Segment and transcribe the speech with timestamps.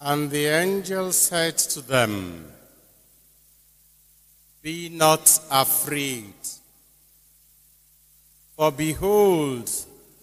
[0.00, 2.52] And the angel said to them,
[4.62, 6.34] Be not afraid,
[8.56, 9.70] for behold,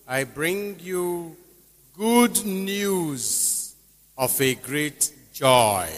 [0.07, 1.35] I bring you
[1.97, 3.73] good news
[4.15, 5.89] of a great joy,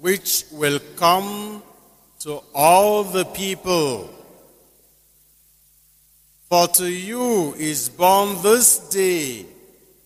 [0.00, 1.62] which will come
[2.20, 4.08] to all the people.
[6.48, 9.44] For to you is born this day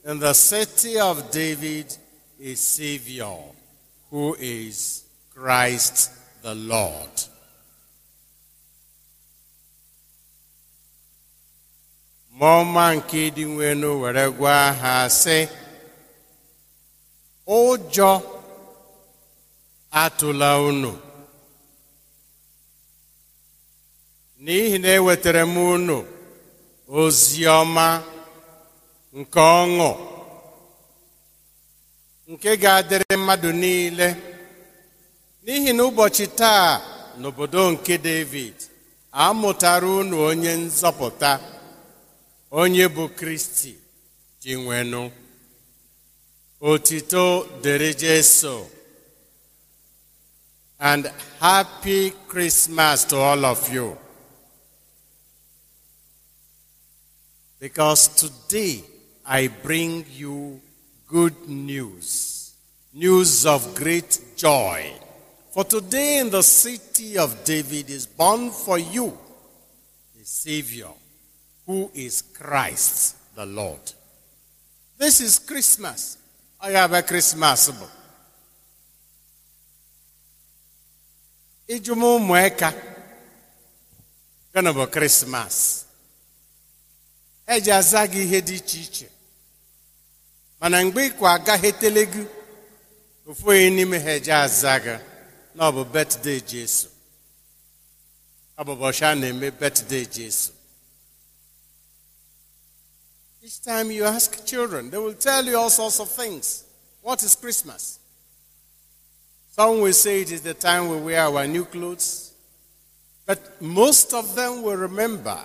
[0.04, 1.96] in the city of David
[2.42, 3.36] a Savior,
[4.10, 6.10] who is Christ
[6.42, 7.10] the Lord.
[12.38, 15.48] Mọma nke dị nwenu were gwa ha sị,
[17.46, 18.20] ụjọ
[19.90, 20.92] atụla unu
[24.42, 25.96] n'ihi na ewetara m unu
[27.00, 27.86] ozi ọma
[29.18, 29.90] nke ọṅụ
[32.28, 34.08] nke ga-adịrị mmadụ niile.
[35.44, 36.68] N'ihi na ụbọchị taa
[37.20, 38.56] n'obodo nke David
[39.24, 41.30] amụtara unu onye nzọpụta
[42.60, 43.72] onye bụ Kristi
[44.42, 45.02] ji nwenụ.
[46.70, 47.24] Otito
[47.62, 48.54] dịrị Jesu.
[50.78, 51.02] And
[51.40, 53.96] happy Christmas to all of you.
[57.60, 58.84] Because today
[59.24, 60.60] I bring you
[61.06, 62.54] good news,
[62.92, 64.92] news of great joy.
[65.52, 69.06] For today in the city of David is born for you
[70.20, 70.88] a Savior
[71.66, 73.80] who is Christ the Lord.
[74.98, 76.18] This is Christmas.
[76.60, 77.70] I have a Christmas.
[77.70, 77.90] book.
[81.68, 82.72] Ijum ụmụaka
[84.54, 85.84] gana bụ Krismas
[87.46, 89.08] eji aza gị ihe dị iche iche
[90.60, 92.22] mana mgbe ịkwa agaghị etele gị
[93.28, 94.96] ofu onye n'ime ha eji aza gị
[95.54, 96.88] na ọ bụ birthday Jesu
[98.58, 100.52] ọ bụ ụbọchị a na-eme birthday Jesu
[103.46, 106.64] Each time you ask children, they will tell you all sorts of things.
[107.00, 108.00] What is Christmas?
[109.52, 112.32] Some will say it is the time we wear our new clothes.
[113.24, 115.38] But most of them will remember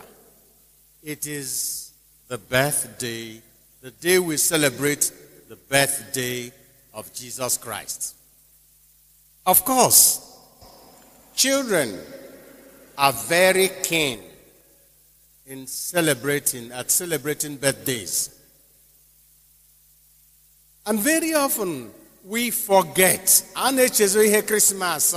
[1.04, 1.92] it is
[2.28, 3.40] the birthday,
[3.82, 5.12] the day we celebrate
[5.50, 6.52] the birthday
[6.94, 8.16] of Jesus Christ.
[9.46, 10.38] Of course,
[11.36, 12.00] children
[12.98, 14.20] are very keen
[15.48, 18.40] in celebrating, at celebrating birthdays.
[20.86, 21.90] And very often
[22.24, 23.44] we forget.
[24.44, 25.10] Christmas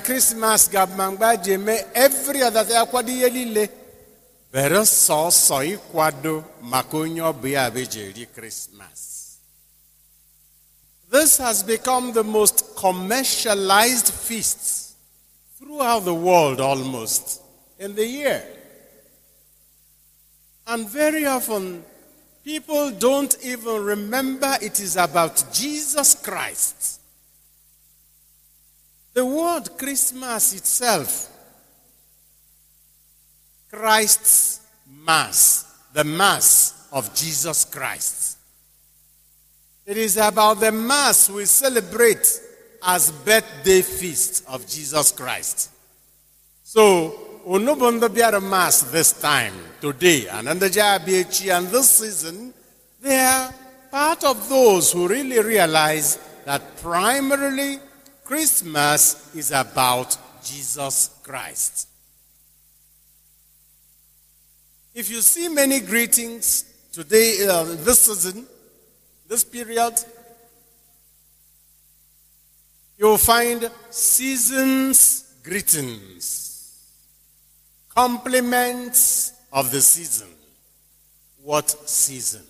[0.00, 0.68] Christmas
[1.94, 2.76] every other day
[4.52, 7.32] Bere sọsọ ịkwado maka onye ọ
[8.34, 9.10] Christmas.
[11.10, 14.94] This has become the most commercialized feast
[15.58, 17.42] throughout the world almost
[17.78, 18.44] in the year.
[20.66, 21.84] And very often,
[22.44, 27.00] people don't even remember it is about Jesus Christ.
[29.14, 31.28] The word Christmas itself,
[33.70, 34.60] Christ's
[35.06, 38.38] Mass, the Mass of Jesus Christ.
[39.86, 42.40] It is about the Mass we celebrate
[42.82, 45.70] as birthday feast of Jesus Christ.
[46.64, 47.10] So,
[47.44, 52.52] Biara Mass this time, today, and under Jabiachi, and this season,
[53.00, 53.52] they are
[53.90, 57.78] part of those who really realize that primarily
[58.24, 61.89] Christmas is about Jesus Christ.
[64.94, 68.46] If you see many greetings today, uh, this season,
[69.28, 69.94] this period,
[72.98, 76.40] you'll find seasons greetings
[77.94, 80.28] compliments of the season.
[81.42, 82.42] What season?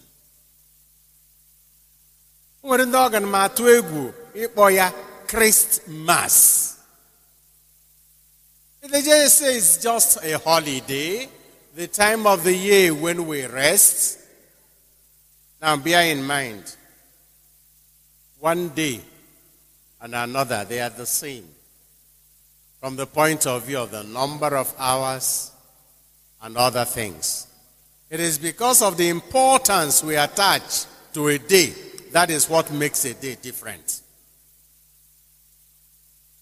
[2.65, 4.93] atụ egwu ịkpọ ya
[5.27, 6.77] Christmas.
[8.83, 11.29] They just say it's just a holiday,
[11.75, 14.19] the time of the year when we rest.
[15.63, 16.77] Now bear in mind,
[18.39, 19.01] one day
[20.01, 21.45] and another, they are the same
[22.81, 25.51] from the point of view of the number of hours
[26.43, 27.47] and other things.
[28.09, 31.75] It is because of the importance we attach to a day
[32.13, 34.01] that is what makes a day different.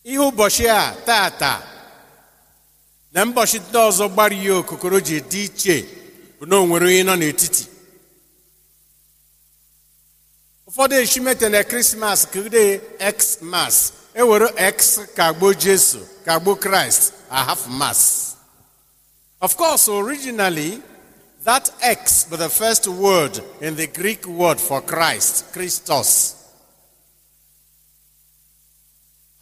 [0.04, 0.64] Ihe ụbọchị
[1.04, 1.62] tata
[3.18, 5.76] na mbọchị ndị ọzọ gbara ya okokoro ji dị iche
[6.40, 7.64] bụ na o nwere onye nọ n'etiti.
[10.68, 12.80] Ụfọdụ eshimete na krismas kede
[13.18, 13.92] xmas.
[14.14, 18.00] Ewere x kagbo jesu kagbo christ a half mass.
[19.40, 20.80] Of course originally
[21.44, 26.34] that x was the first word in the greek word for christ christos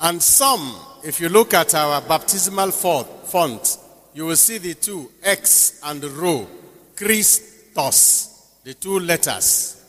[0.00, 3.78] and some if you look at our baptismal font
[4.14, 6.46] you will see the two x and rho
[6.96, 8.32] christos
[8.64, 9.80] the two letters.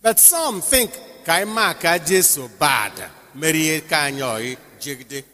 [0.00, 0.92] But some think
[1.26, 2.92] ka anyị Jesu bad
[3.34, 5.24] merie ka anyị ọyị jigide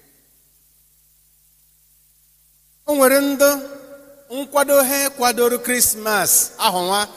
[2.86, 3.50] o nwere ndị
[4.30, 7.08] nkwado ha kwadoro krismas ahụ nwa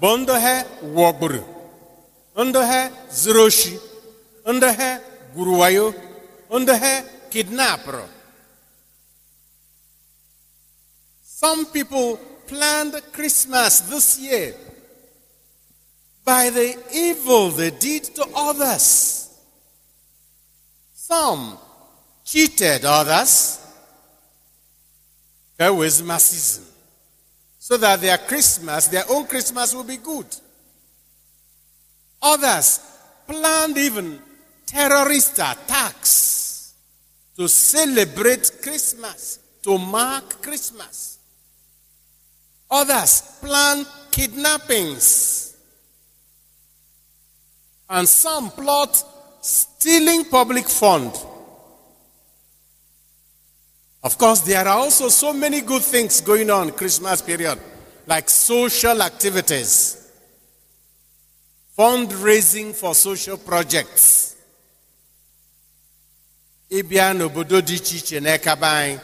[0.00, 0.54] bụ ndị ha
[0.94, 1.42] wọgburu
[2.36, 2.90] ndị ha
[3.22, 3.50] zuru
[6.58, 6.94] ndị ha
[7.30, 8.04] kidnapụrụ
[11.40, 12.16] some people
[12.46, 14.54] planned christmas this year
[16.24, 19.28] by the evil they did to others.
[20.94, 21.58] Some
[22.24, 23.58] cheated others.
[25.56, 26.64] There was season.
[27.58, 30.26] So that their Christmas, their own Christmas will be good.
[32.20, 32.80] Others
[33.26, 34.20] planned even
[34.66, 36.41] terrorist attacks
[37.36, 41.18] to celebrate Christmas, to mark Christmas.
[42.70, 45.56] Others plan kidnappings
[47.88, 49.02] and some plot
[49.42, 51.12] stealing public fund.
[54.02, 57.58] Of course, there are also so many good things going on Christmas period,
[58.06, 60.10] like social activities,
[61.78, 64.31] fundraising for social projects.
[66.78, 68.96] Ịbịa n'obodo dị iche iche n'ekaba anyị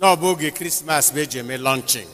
[0.00, 2.08] n'ọbụ oge krismas bụ eji eme lọnchin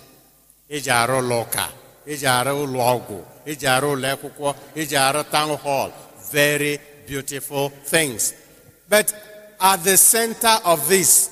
[0.75, 1.64] eji arụ ụlọ ụka
[2.12, 3.19] eji arụ ụlọ ọgwụ
[3.50, 4.49] eji arụ ụlọ akwụkwọ
[4.81, 5.90] eji arụ town hall
[6.32, 8.32] very beautiful things.
[8.88, 9.12] But
[9.60, 11.31] at the center of this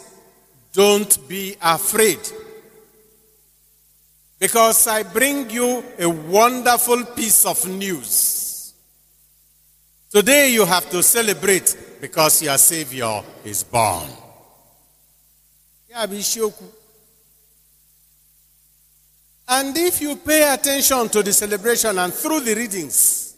[0.72, 2.20] don't be afraid.
[4.38, 8.72] Because i bring you a wonderful piece of news.
[10.12, 14.08] Today you have to celebrate because your savior is born.
[19.48, 23.34] And if you pay attention to the celebration and through the readings,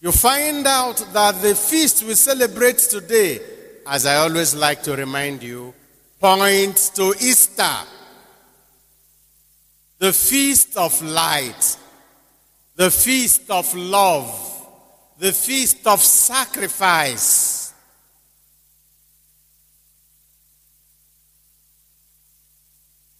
[0.00, 3.40] you find out that the feast we celebrate today,
[3.86, 5.74] as I always like to remind you,
[6.20, 7.76] points to Easter,
[9.98, 11.76] the feast of light,
[12.76, 14.57] the feast of love,
[15.18, 17.72] the feast of sacrifice.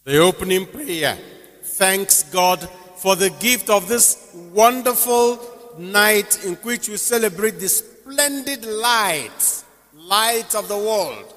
[0.04, 1.18] The opening prayer
[1.62, 2.66] thanks God
[2.96, 5.38] for the gift of this wonderful
[5.78, 9.62] night in which we celebrate the splendid light,
[9.94, 11.34] light of the world.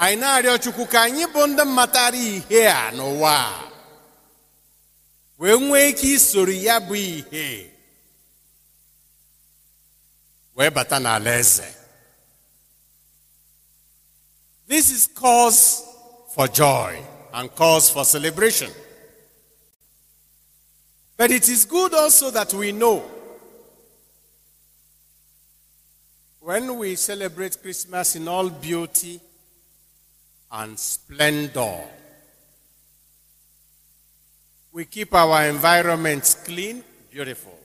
[0.00, 2.90] anyị na-arịọ chukwu ka anyị bụ ndị matara ihe ya
[10.56, 11.42] wee bata n'ala
[14.70, 15.84] this is cause
[16.32, 16.96] for joy
[17.34, 18.70] and cause for celebration.
[21.16, 23.02] But it is good also that we know
[26.38, 29.20] when we celebrate Christmas in all beauty
[30.52, 31.80] and splendor,
[34.70, 37.58] we keep our environments clean, beautiful.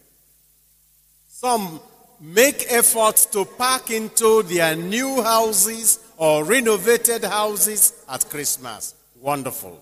[1.27, 1.79] Some
[2.25, 8.95] make efforts to pack into their new houses or renovated houses at Christmas.
[9.21, 9.79] Wonderful.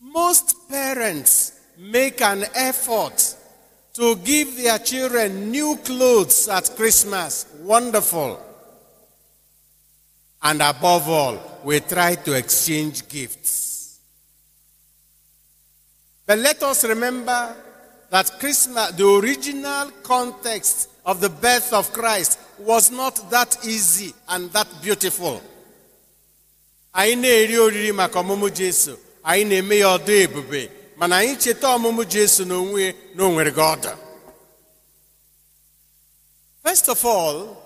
[0.00, 3.36] Most parents make an effort
[3.94, 7.46] to give their children new clothes at Christmas.
[7.60, 8.42] Wonderful.
[10.42, 14.00] And above all, we try to exchange gifts.
[16.26, 17.54] But let us remember
[18.10, 24.50] that Christmas, the original context of the birth of Christ, was not that easy and
[24.52, 25.40] that beautiful.
[26.94, 28.96] anyị na-eri oriri maka ọmụmụ Jesu.
[29.22, 30.70] Anyị na-eme ya ọdụ ebube.
[30.96, 33.96] Mana anyị cheta ọmụmụ Jesu n'onwe na o nwere gị ọdụ.
[36.62, 37.56] First of all,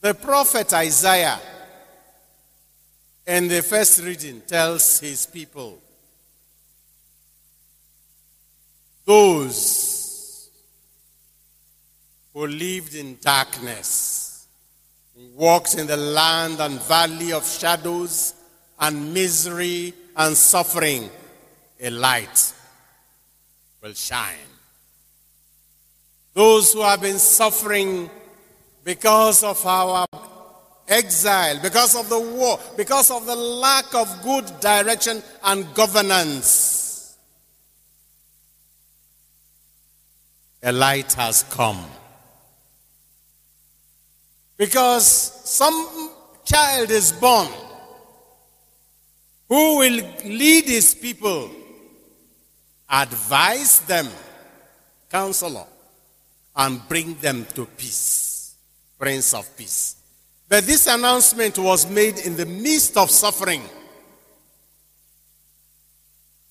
[0.00, 1.40] the prophet Isaiah
[3.26, 5.78] in the first reading tells his people,
[9.04, 10.50] those
[12.32, 14.46] who lived in darkness,
[15.34, 18.34] walked in the land and valley of shadows
[18.80, 21.08] and misery and suffering,
[21.80, 22.52] a light
[23.82, 24.34] will shine.
[26.32, 28.10] Those who have been suffering
[28.82, 30.06] because of our
[30.88, 36.83] exile, because of the war, because of the lack of good direction and governance.
[40.64, 41.84] A light has come.
[44.56, 45.06] Because
[45.44, 46.10] some
[46.44, 47.48] child is born
[49.48, 51.50] who will lead his people,
[52.88, 54.08] advise them,
[55.10, 55.66] counselor,
[56.56, 58.54] and bring them to peace.
[58.98, 59.96] Prince of Peace.
[60.48, 63.62] But this announcement was made in the midst of suffering.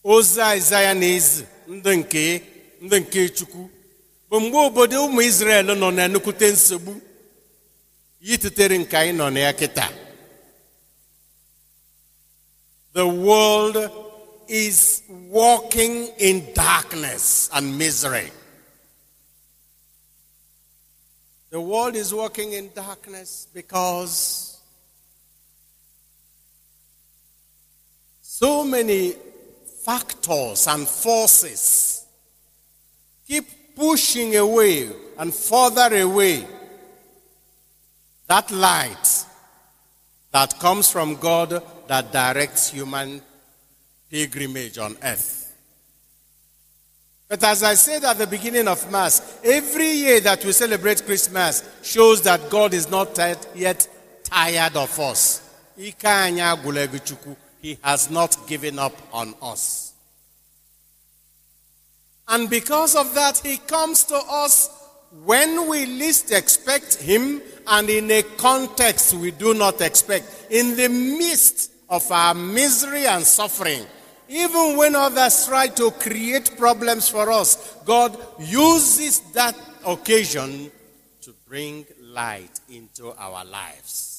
[0.06, 2.42] Aịzaya na-ezi ndị nke
[2.82, 3.00] ndị
[4.40, 5.22] mgbe obodo ụmụ
[5.82, 6.08] nọ na
[6.52, 6.94] nsogbu
[8.78, 9.86] nke anyị nọ na ya kịta.
[12.94, 13.78] The world
[14.48, 18.30] is walking in darkness and misery.
[21.50, 24.58] The world is walking in darkness because
[28.22, 29.14] so many
[29.86, 32.06] factors and forces
[33.28, 33.46] keep
[33.76, 36.46] pushing away and further away
[38.28, 39.26] that light
[40.32, 43.22] that comes from God that directs human
[44.10, 45.56] pilgrimage on earth.
[47.28, 51.64] But as I said at the beginning of Mass, every year that we celebrate Christmas
[51.82, 53.18] shows that God is not
[53.56, 53.88] yet
[54.24, 55.42] tired of us.
[55.76, 55.96] He
[57.82, 59.93] has not given up on us.
[62.34, 64.72] And because of that, He comes to us
[65.24, 70.90] when we least expect Him and in a context we do not expect, in the
[70.90, 73.86] midst of our misery and suffering.
[74.28, 80.72] Even when others try to create problems for us, God uses that occasion
[81.22, 84.10] to bring light into our lives.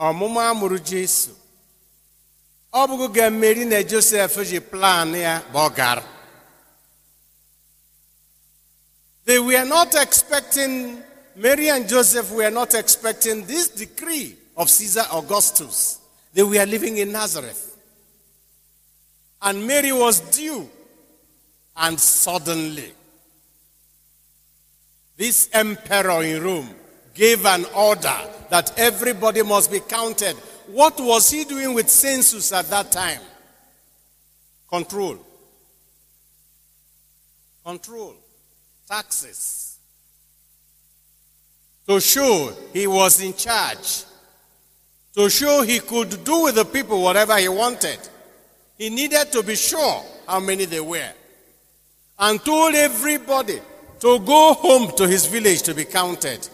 [0.00, 1.30] ọmụmụ amụrụ Jesu
[2.72, 6.02] ọ bụghị ga-emeri na Josef ji plan ya bụ
[9.24, 11.02] They were not expecting,
[11.36, 15.98] Mary and Joseph were not expecting this decree of Caesar Augustus.
[16.32, 17.76] They were living in Nazareth.
[19.42, 20.68] And Mary was due.
[21.76, 22.90] And suddenly,
[25.18, 26.74] this emperor in Rome
[27.14, 28.16] gave an order
[28.50, 30.36] that everybody must be counted.
[30.68, 33.20] What was he doing with census at that time?
[34.68, 35.18] Control.
[37.64, 38.14] Control
[38.88, 39.78] taxes
[41.86, 44.04] to show he was in charge,
[45.14, 47.98] to show he could do with the people whatever he wanted.
[48.76, 51.12] He needed to be sure how many they were
[52.18, 53.58] and told everybody
[54.00, 56.48] to go home to his village to be counted.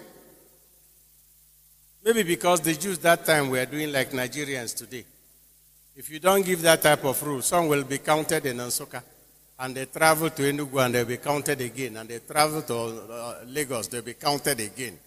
[2.04, 5.04] Maybe because the Jews that time were doing like Nigerians today.
[5.96, 9.02] If you don't give that type of rule, some will be counted in Nsukka
[9.58, 12.74] and they travel to Enugu and they'll be counted again, and they travel to
[13.12, 14.98] uh, Lagos, they'll be counted again.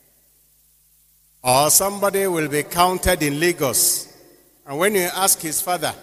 [1.44, 4.13] Or somebody will be counted in Lagos,
[4.66, 5.94] and when you ask his father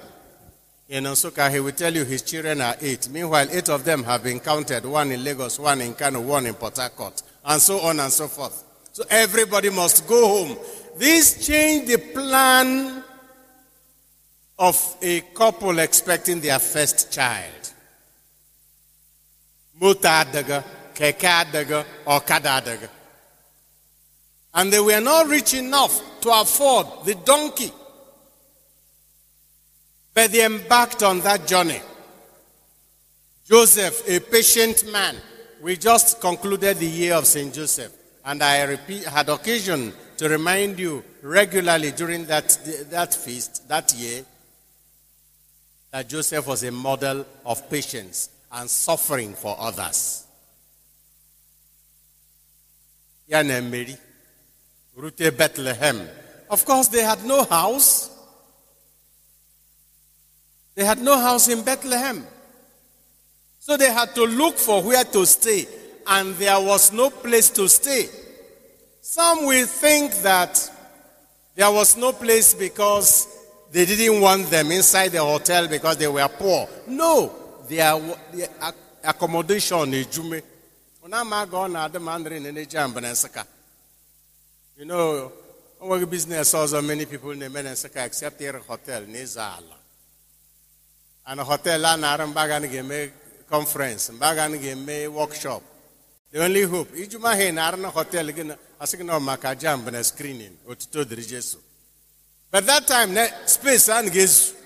[0.89, 3.09] in Nsukka, he will tell you his children are eight.
[3.09, 6.55] Meanwhile, eight of them have been counted one in Lagos, one in Kano, one in
[6.55, 8.63] Port Harcourt, and so on and so forth.
[8.93, 10.57] So everybody must go home.
[10.97, 13.03] This changed the plan
[14.59, 17.73] of a couple expecting their first child.
[19.81, 20.63] Moto adịghị
[22.07, 22.89] ọkada adịghị
[24.55, 27.73] and they were not rich enough to afford the donkey.
[30.15, 31.81] But they embarked on that journey.
[33.49, 35.17] Joseph a patient man
[35.61, 37.93] we just concluded the year of st joseph.
[38.25, 42.59] And i repeat, had occasion to remind you regularly during that,
[42.91, 44.25] that feast that year
[45.91, 50.27] that joseph was a model of patience and suffering for others.
[53.29, 53.97] Yana Mary,
[54.97, 56.09] Rute Bethlehem.
[56.51, 58.11] Of course, they had no house.
[60.75, 62.27] They had no house in Bethlehem.
[63.59, 65.67] So they had to look for where to stay,
[66.07, 68.09] and there was no place to stay.
[69.07, 70.57] Some will think that
[71.55, 73.29] there was no place because
[73.71, 76.67] they didn't want them inside the hotel because they were poor.
[76.89, 77.31] No,
[77.69, 78.01] their,
[78.33, 78.49] their
[79.05, 79.91] accommodation
[83.01, 83.45] na nsịka
[84.79, 85.31] you know
[85.83, 89.77] our business also many people na nsịka except ịrụ hotel na ịzụ ala
[91.27, 93.11] and hotel a na-arụ mgbe aga ga-eme
[93.51, 95.63] conference ga-eme workshop
[96.35, 99.85] the only hope ijuma na-arụ na hotel gị na asị gị na ọ maka jam
[99.85, 101.59] bụ na screening otuto dịrị jesu
[102.53, 104.65] but that time na space a ga-ezu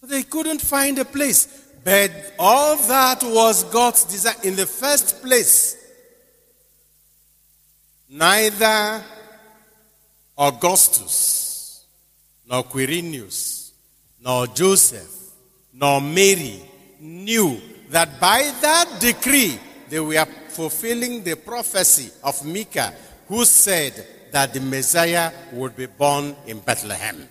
[0.00, 1.46] So they couldn't find a place.
[1.84, 5.76] But all that was God's desire in the first place.
[8.08, 9.02] Neither
[10.38, 11.84] Augustus,
[12.48, 13.70] nor Quirinius,
[14.20, 15.14] nor Joseph,
[15.72, 16.60] nor Mary
[16.98, 17.60] knew
[17.90, 22.94] that by that decree they were fulfilling the prophecy of Micah,
[23.28, 27.28] who said that the Messiah would be born in Bethlehem.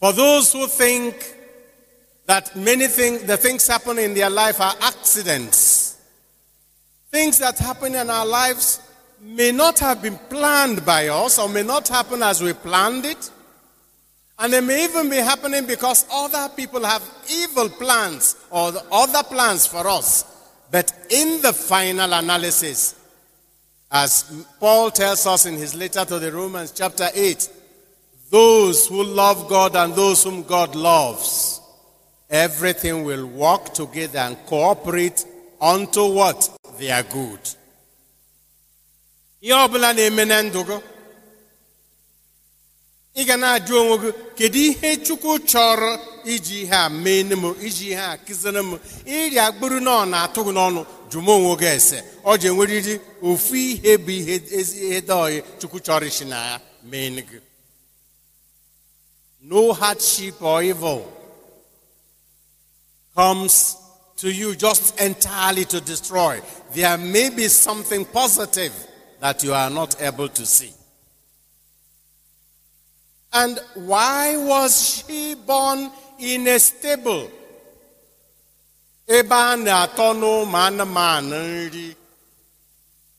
[0.00, 1.36] for those who think
[2.26, 6.00] that many things the things happening in their life are accidents
[7.10, 8.80] things that happen in our lives
[9.22, 13.30] may not have been planned by us or may not happen as we planned it
[14.38, 19.66] and they may even be happening because other people have evil plans or other plans
[19.66, 20.24] for us
[20.70, 22.96] but in the final analysis
[23.92, 27.46] as Paul tells us in his letter to the Romans, chapter 8,
[28.30, 31.60] those who love God and those whom God loves,
[32.30, 35.26] everything will work together and cooperate
[35.60, 36.48] unto what?
[36.78, 37.38] They are good.
[39.42, 39.54] Ihe
[39.94, 40.76] na-eme na ndụ gị
[43.14, 45.90] ị ga na-ajụ onwe gị kedu ihe chukwu chọrọ
[46.32, 48.16] iji ihe a mee m iji ihe a
[48.62, 48.78] m?
[49.16, 50.80] Iri agbụrụ na ọ na-atụ gị n'ọnụ
[51.10, 51.98] jụm onwe gị ese.
[52.24, 52.94] Ọ ji enwerịrị
[53.28, 54.10] ofu ihe bụ
[54.86, 57.38] ihe dọọyị chukwu chọrọ isi na ya mee gị.
[59.50, 61.00] No hardship or evil
[63.16, 63.76] comes
[64.16, 66.40] to you just entirely to destroy.
[66.74, 68.72] There may be something positive
[69.22, 70.72] that you are not able to see
[73.32, 77.30] and why was she born in a stable?
[79.08, 79.96] Ebe a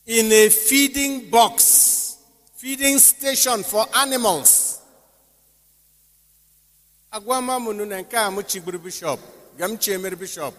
[0.06, 2.18] in a feeding box,
[2.56, 4.82] feeding station for animals.
[7.12, 7.86] Agwa m amụnụ
[8.84, 9.20] bishọp,
[9.58, 10.54] ga bishọp.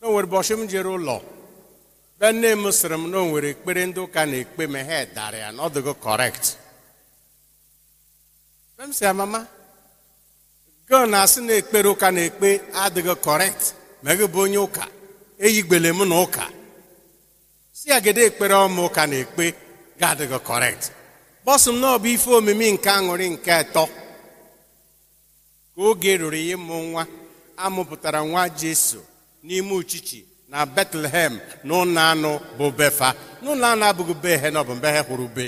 [0.00, 1.22] Na o nwere bọchị m jere ụlọ.
[2.20, 5.38] Be nne m sịrị m na o nwere ekpere ndị ụka na-ekpe ma ha dara
[5.44, 6.44] ya na ọ dịgo correct.
[8.78, 9.40] m sị ya mama
[10.88, 12.48] gị na-asị na ekpere ụka na ekpe
[12.84, 13.62] adịghị correct
[14.02, 14.84] ma bụ onye ụka
[15.44, 16.44] eyigbele m na ụka
[17.72, 19.44] si ya gede ekpere ọma ụka na ekpe
[20.00, 20.84] ga-adịghị correct.
[21.44, 23.84] Bọsụ m na ọ bụ ife omimi nke aṅụrị nke atọ.
[25.74, 27.02] Ka oge ruru ya ịmụ nwa
[27.64, 29.00] amụpụtara nwa jesu
[29.46, 30.29] n'ime uchichi.
[30.50, 31.32] Na betlehem
[31.64, 33.08] na ụlọ anụ bụ befa
[33.42, 35.44] n'ụlọ anụ abụghị be he na ọ bụ mbe he hụrụ be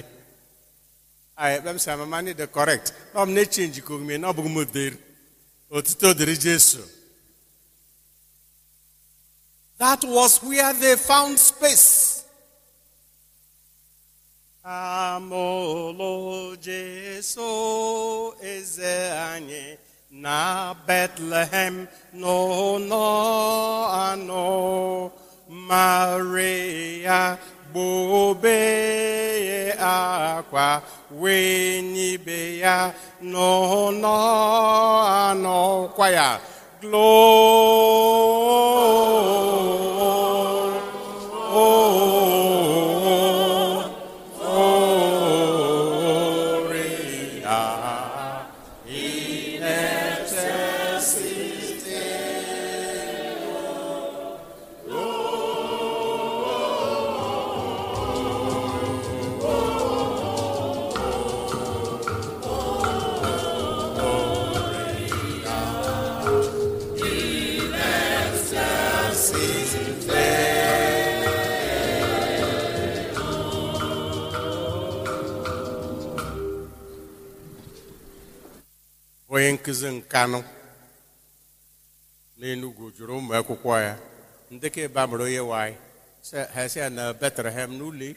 [1.37, 2.93] I am saying, Mama, the correct.
[3.15, 4.17] No, I'm not changing me.
[4.19, 4.99] No, I'm going
[5.73, 6.79] Otito diri Jesu.
[9.79, 12.25] That was where they found space.
[14.65, 19.77] Amolo Jesu eze anyị
[20.13, 25.11] na Bethlehem no no ano
[25.49, 27.39] Maria
[27.73, 28.61] gbobe
[29.81, 30.83] akwa
[31.21, 32.93] wee nyibe ya
[33.25, 34.17] n'ụlọ
[35.31, 36.29] anọkwa ya
[36.81, 37.43] Gloria
[79.63, 80.41] nkụzi nkanụ
[82.39, 83.93] n'enugwu jụrụ ụmụ akwụkwọ ya
[84.53, 85.77] ndị ka ebe amụrụ onye nwanyị
[86.55, 88.09] ha ya na betlehem n'ụlọ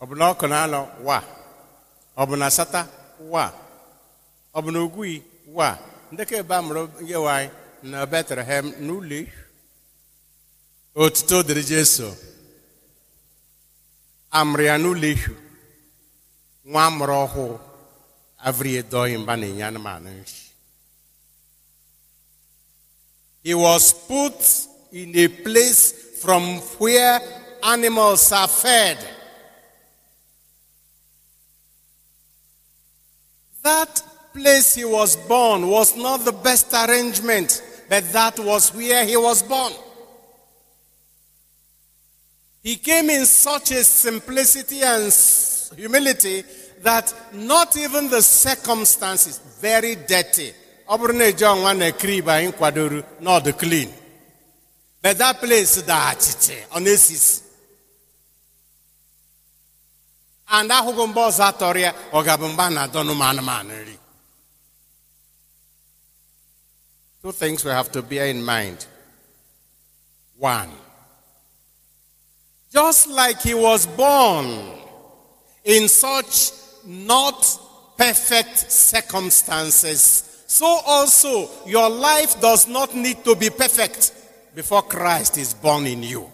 [0.00, 1.18] ọ bụ na ọkụ na-anọ wa.
[2.20, 2.80] Ọ bụ na sata
[3.32, 3.44] wa.
[4.56, 5.12] Ọ bụ na ogwui
[5.58, 5.68] wa.
[6.12, 7.48] Ndị ka ebe amụrụ onye nwanyị
[7.90, 9.18] na betlehem n'ụlọ
[11.02, 12.06] otuto dịrị jesu.
[14.38, 15.32] Amụrụ ya n'ụlọ ihu
[16.70, 17.48] nwa amụrụ ọhụụ.
[18.48, 20.34] Avrie doi mba na-enye anụmanụ nri
[23.46, 24.38] he was put
[24.92, 25.82] in a place
[26.20, 26.42] from
[26.78, 27.20] where
[27.62, 28.98] animals are fed.
[33.62, 39.16] That place he was born was not the best arrangement, but that was where he
[39.16, 39.72] was born.
[42.64, 45.12] He came in such a simplicity and
[45.76, 46.42] humility
[46.82, 50.52] that not even the circumstances, very dirty.
[50.88, 53.92] ọ bụrụ na eji krib anyị kwadoro n'ọdụ clean.
[55.02, 57.40] But that place dị achịchị ọ na-esisi
[60.48, 61.92] and ahụghị mgbe ọzọ atọrọ ya
[67.22, 68.86] two things we have to bear in mind.
[70.38, 70.70] One
[72.72, 74.46] just like he was born
[75.64, 76.52] in such
[76.86, 77.44] not
[77.96, 84.12] perfect circumstances so also your life does not need to be perfect
[84.54, 86.30] before Christ is born in you.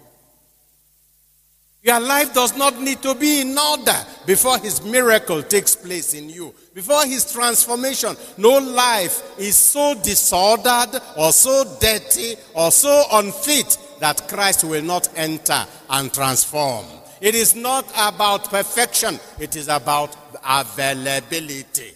[1.82, 6.30] Your life does not need to be in order before his miracle takes place in
[6.30, 6.54] you.
[6.74, 14.28] Before his transformation, no life is so disordered or so dirty or so unfit that
[14.28, 16.84] Christ will not enter and transform.
[17.22, 20.10] It is not about perfection, it is about
[20.44, 21.94] availability.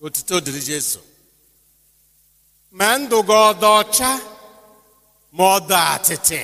[0.00, 1.00] Otito dịrị Jesu.
[2.70, 4.10] Ma ndụ gị ọ dị ọcha
[5.32, 6.42] ma ọ dị atịtị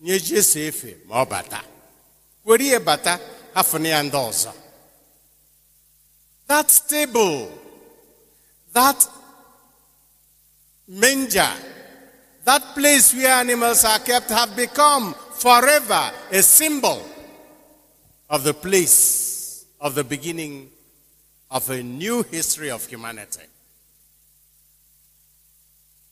[0.00, 1.60] nye Jesu efe ma bata.
[2.44, 3.18] Were ihe bata
[3.54, 4.52] ya ndị ọzọ.
[6.48, 7.48] That stable,
[8.72, 9.08] that
[10.88, 11.52] manger,
[12.44, 17.02] that place where animals are kept have become forever a symbol
[18.28, 20.68] of the place of the beginning
[21.50, 23.42] of a new history of humanity.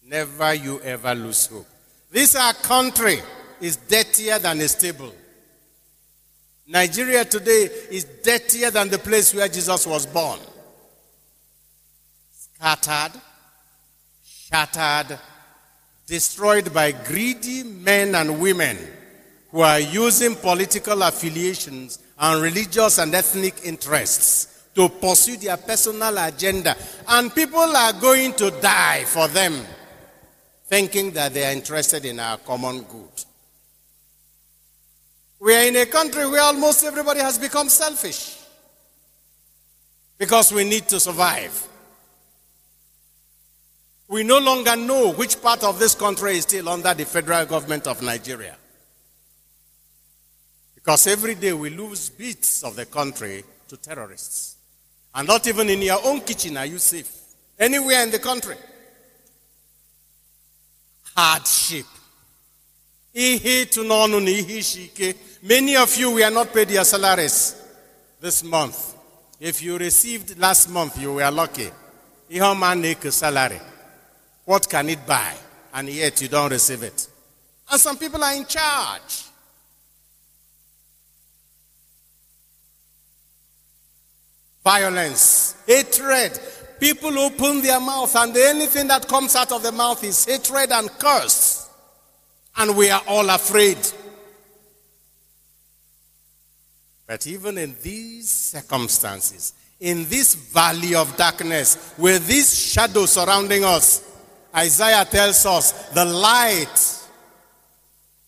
[0.05, 1.67] Never you ever lose hope.
[2.11, 3.19] This our country
[3.61, 5.15] is dirtier than a stable.
[6.67, 10.39] Nigeria today is dirtier than the place where Jesus was born.
[12.33, 13.21] Scattered,
[14.25, 15.19] shattered,
[16.07, 18.79] destroyed by greedy men and women
[19.51, 26.77] who are using political affiliations and religious and ethnic interests to pursue their personal agenda.
[27.09, 29.55] And people are going to die for them,
[30.67, 33.25] thinking that they are interested in our common good.
[35.41, 38.37] We are in a country where almost everybody has become selfish
[40.19, 41.67] because we need to survive.
[44.09, 47.87] We no longer know which part of this country is still under the federal government
[47.87, 48.57] of Nigeria.
[50.89, 54.57] Because every day we lose bits of the country to terrorists.
[55.15, 57.15] And not even in your own kitchen are you safe.
[57.59, 58.57] Anywhere in the country.
[61.15, 61.85] Hardship.
[65.43, 67.55] Many of you we are not paid your salaries
[68.19, 68.95] this month.
[69.39, 71.69] If you received last month, you were lucky.
[73.11, 73.61] salary.
[74.47, 75.35] What can it buy?
[75.75, 77.09] And yet you don't receive it.
[77.71, 79.28] And some people are in charge.
[84.69, 86.39] Violence, hatred.
[86.79, 90.91] People open their mouth, and anything that comes out of the mouth is hatred and
[90.99, 91.71] curse.
[92.55, 93.79] And we are all afraid.
[97.07, 104.05] But even in these circumstances, in this valley of darkness, with this shadow surrounding us,
[104.55, 107.09] Isaiah tells us the light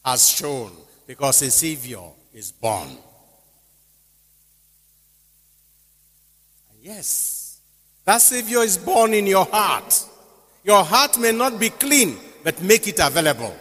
[0.03, 0.73] has shone
[1.07, 2.97] because a Savior is born.
[6.91, 7.61] Yes,
[8.05, 9.95] that Savior is born in your heart.
[10.65, 13.55] Your heart may not be clean, but make it available.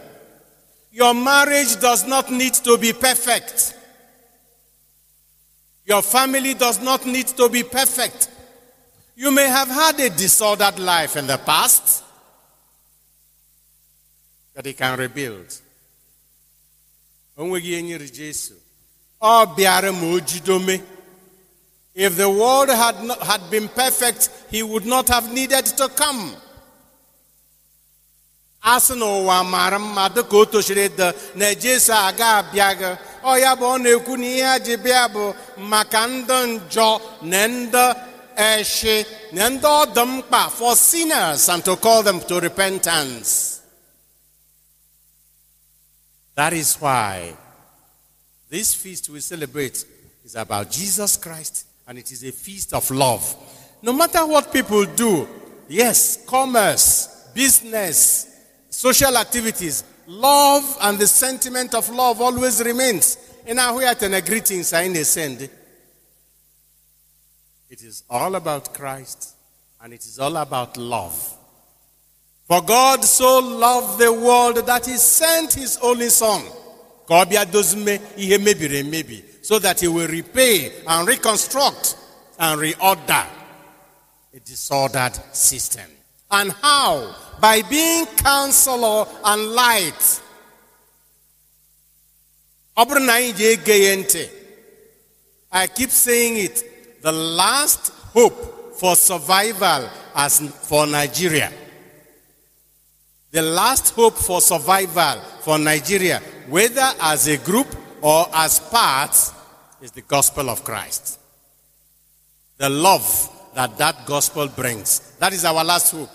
[0.90, 3.74] Your marriage does not need to be perfect.
[5.86, 8.28] Your family does not need to be perfect.
[9.14, 12.02] You may have had a disordered life in the past,
[14.56, 15.54] but he can rebuild.
[17.38, 18.54] onweghị ihe nyere Jesu
[19.22, 20.20] ọ bịara ma o
[22.00, 26.34] if the world had, not, had been perfect he would not have needed to come.
[28.62, 32.90] A sị na ụwa mara mma dịka o tochiri dị na Jesu aga abịaghị
[33.22, 37.46] ọ ya bụ ọ na-ekwu na ihe a ji bịa bụ maka ndị njọ na
[37.48, 37.84] ndị
[38.36, 43.60] eshi na ndị ọ dị mkpa for sinners and to call them to repentance.
[46.34, 47.34] That is why
[48.50, 49.84] this feast we celebrate
[50.24, 53.34] is about Jesus Christ and it is a feast of love.
[53.82, 55.26] No matter what people do,
[55.68, 58.28] yes, commerce, business,
[58.70, 63.18] social activities, love and the sentiment of love always remains.
[63.44, 65.42] In our way at a greetings I send.
[67.68, 69.34] It is all about Christ
[69.82, 71.36] and it is all about love.
[72.46, 76.42] For God so loved the world that he sent his only son.
[77.08, 81.96] Ka ọ bịa dozie ihe mebiri so that he will repay and reconstruct
[82.38, 83.26] and reorder
[84.32, 85.90] a disordered system.
[86.30, 87.16] And how?
[87.40, 90.20] By being counselor and light.
[95.50, 101.52] I keep saying it, the last hope for survival as for Nigeria.
[103.32, 107.66] The last hope for survival for Nigeria, whether as a group
[108.00, 109.34] or as parts,
[109.82, 111.18] is the gospel of Christ.
[112.58, 115.00] The love that that gospel brings.
[115.18, 116.10] That is our last hope.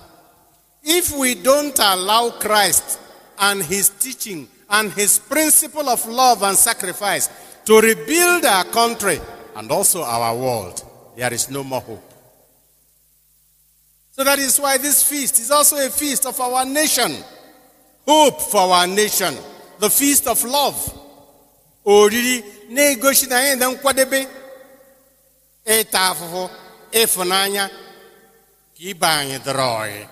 [0.84, 3.00] If we don't allow Christ
[3.40, 7.30] and his teaching and his principle of love and sacrifice
[7.66, 9.20] to rebuild our country
[9.56, 10.84] and also our world,
[11.18, 12.12] there is no more hope.
[14.12, 17.12] So that is why this feast is also a feast of our nation.
[18.08, 19.36] Hope for our nation.
[19.80, 21.02] The feast of love.
[21.86, 24.20] Oriri na-egosi na anyị na nkwadebe
[25.66, 26.44] ịta afụfụ
[27.02, 27.64] ịfụnanya
[28.76, 29.38] ka ibe anyị
[29.82, 30.08] ọyị.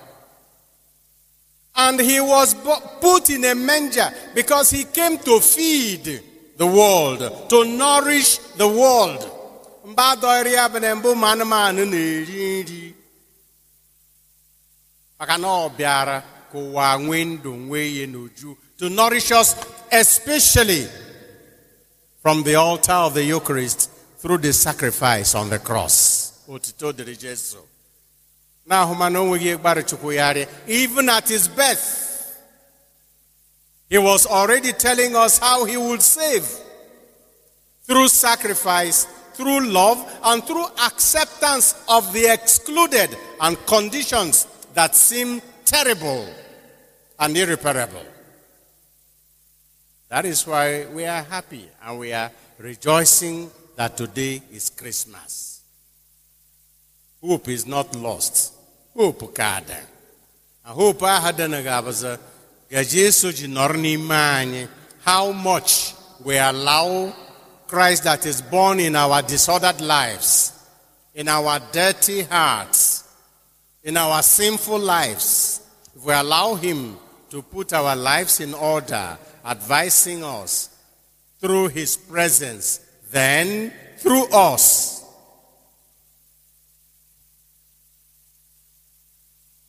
[1.75, 2.53] And he was
[3.01, 6.21] put in a manger because he came to feed
[6.57, 9.21] the world, to nourish the world.
[9.85, 12.93] Mgbe adọrị ya bụ na mbụ ụmụ anụmanụ na-eri nri
[15.19, 16.17] maka na ọ bịara
[16.51, 19.55] ka ụwa nwee ndụ nwee ihe n'uju to nourish us
[19.91, 20.87] especially
[22.23, 26.41] from the altar of the Eucharist through the sacrifice on the cross.
[30.15, 30.47] Arịa.
[30.67, 32.41] Even at his birth,
[33.89, 36.47] he was already telling us how he would save
[37.83, 46.25] through sacrifice, through love, and through acceptance of the excluded and conditions that seem terrible
[47.19, 48.12] and irreparable.
[50.13, 55.63] That is why we are happy and we are rejoicing that today is Christmas.
[57.19, 58.53] Hope is not lost.
[58.95, 59.79] Hope kada.
[60.65, 62.19] Hope ahadana gabaza
[65.03, 67.11] how much we allow
[67.67, 70.53] Christ that is born in our disordered lives,
[71.15, 73.03] in our dirty hearts,
[73.83, 75.61] in our sinful lives,
[75.95, 76.97] if we allow Him
[77.31, 80.69] to put our lives in order, advising us
[81.39, 82.79] through His presence,
[83.11, 85.03] then through us,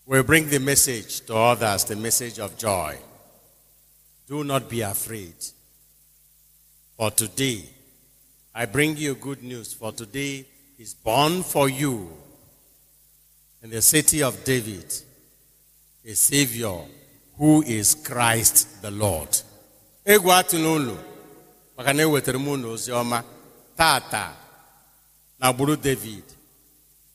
[0.07, 2.97] we bring the message to others, the message of joy.
[4.27, 5.35] Do not be afraid.
[6.97, 7.65] For today,
[8.55, 9.73] I bring you good news.
[9.73, 10.47] For today
[10.79, 12.11] is born for you
[13.63, 14.93] in the city of David
[16.07, 16.81] a Savior
[17.39, 19.41] who is Christ the Lord.
[20.05, 20.97] Egwu atụla unu
[21.77, 23.23] maka na ewetara m unu ozi ọma
[23.77, 24.37] tata
[25.39, 26.25] na gburu David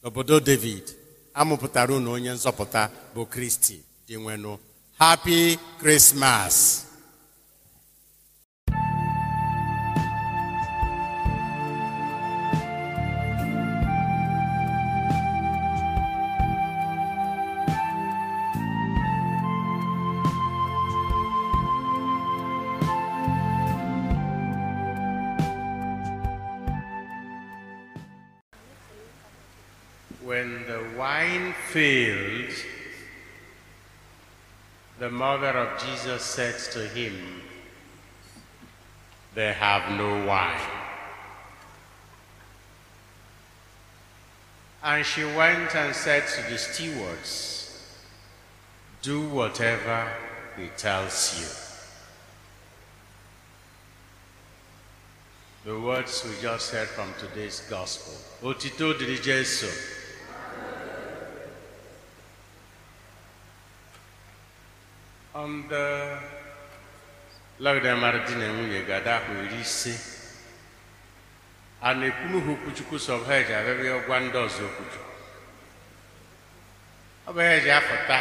[0.03, 0.83] n'obodo David
[1.33, 4.57] amụpụtara unu onye nzọpụta bụ Kristi dị nwenụ
[4.99, 6.85] Happy Christmas!
[31.79, 32.53] Failed,
[34.99, 37.41] the mother of Jesus says to him,
[39.33, 40.59] They have no wine.
[44.83, 47.81] And she went and said to the stewards,
[49.01, 50.11] Do whatever
[50.57, 51.47] he tells you.
[55.71, 58.15] The words we just heard from today's gospel.
[58.49, 58.97] Otito
[65.47, 65.83] Ndị
[67.59, 69.93] lagdamara di na nwunye ga-ada ahụ iri ise
[71.81, 75.13] a na-ekwunu ha okwuchukwu sọ abịabịa gwa ndị ọzọ okwuchukwu
[77.27, 77.31] ọ
[77.77, 78.17] apụta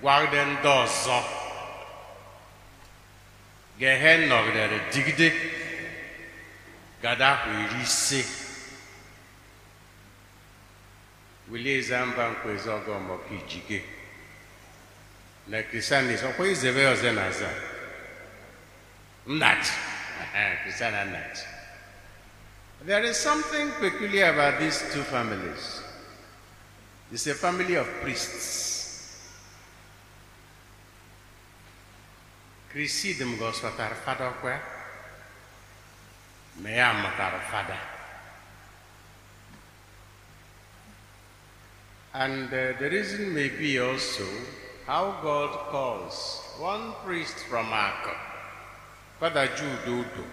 [0.00, 1.18] gwagide ndị ọzọ
[3.80, 5.28] ga-ehe nọgidere digide
[7.02, 8.20] gada ahụ iri ise
[11.50, 12.24] wilie eze mba
[12.78, 13.78] ọgọmọka ijige
[15.50, 17.50] na Christianity ọkwa izebe ọzọ na aza
[19.26, 19.72] Nnachi
[20.62, 21.44] Christian Nnachi
[22.86, 25.82] there is something peculiar about these two families.
[27.12, 28.78] It's a family of priests.
[32.72, 34.54] Chrisidem gosọtara fada ọkwa
[36.62, 37.78] ma ya mụtara fada
[42.14, 44.24] And uh, the reason may be also
[44.90, 48.12] how God calls one priest from Akko,
[49.20, 50.24] Father Jude Udo,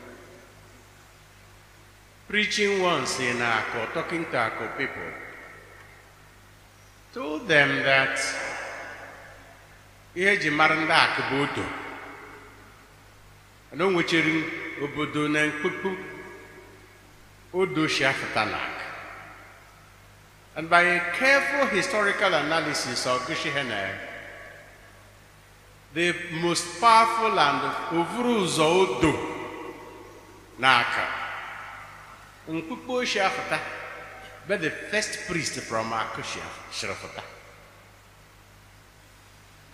[2.28, 5.12] preaching once in Akko, talking to Akko people,
[7.13, 8.17] told them that
[10.15, 11.65] ihe eji mara Akko bụ Udo,
[13.74, 14.43] na o nwechiri
[14.82, 15.39] obodo na
[17.54, 18.86] n'Akko.
[20.56, 24.07] And by a careful historical analysis of Gishihene,
[25.97, 27.62] the most powerful and
[27.97, 29.13] ovuru odo
[30.60, 31.05] n'aka
[32.47, 33.60] nkpukpu Shiafata
[34.47, 37.23] be the first priest from Akushia Shirafata.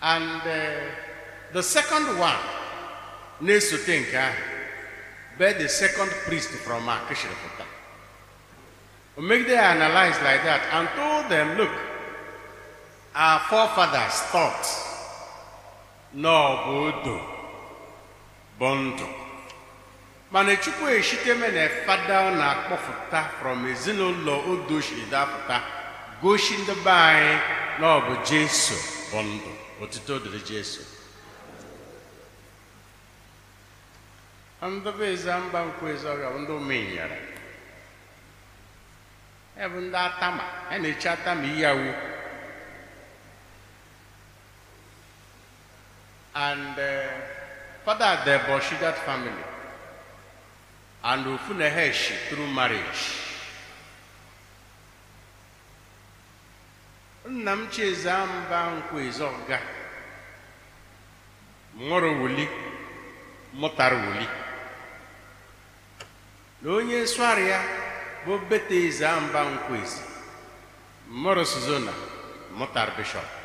[0.02, 0.90] And uh,
[1.52, 2.42] the second one,
[3.42, 4.42] Nesote nke ahụ,
[5.38, 7.66] be the second priest from Akushirafata.
[9.18, 11.70] make them analyze like that and told them, look,
[13.14, 14.93] our forefathers thought,
[16.14, 17.20] no, Bodo,
[18.58, 19.08] Bondo.
[20.30, 25.56] mana chukwu eshiteme na fada ọ na-akpọfụta from ezinụlọ odo shiri dapụta
[26.22, 27.38] gosi ndị be anyị
[27.78, 28.74] na ọ bụ jesu
[29.12, 29.50] bụ ndụ
[29.82, 30.80] otuto dịrị jesu.
[34.62, 37.18] Ndị bụ eze mba nkwezi ọrịa bụ ndị omenyere
[39.62, 41.88] ebe ndị atama a na-echi atama iyawu
[46.34, 47.02] and uh,
[47.84, 49.44] father deboshi that family.
[51.04, 53.20] And ofuneheshi through marriage.
[57.28, 59.58] Nna m cheze mba nkwa ezeọga
[61.78, 62.48] nwụrụ wuli
[63.54, 64.26] mụtara wuli.
[66.62, 67.60] Na onye swara ya
[68.26, 70.02] bụ bete eze mba nkwezi
[71.10, 71.92] mụrụ suzona
[72.58, 73.43] mụtara bishọp.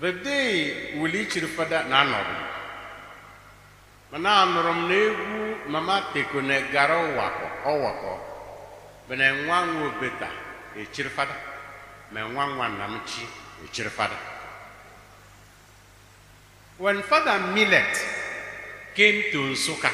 [0.00, 2.34] The day wuli chiri fada na anọrụ
[4.12, 8.12] mana anụrụ m na egwu mama teko na gara ọwakọ ọwakọ
[9.08, 10.28] bụ nwa nwa obeta
[10.80, 11.34] echiri fada
[12.12, 13.00] ma nwa nwa nna m
[13.98, 14.16] fada
[16.80, 17.94] when Father Millet
[18.94, 19.92] came to Nsukka,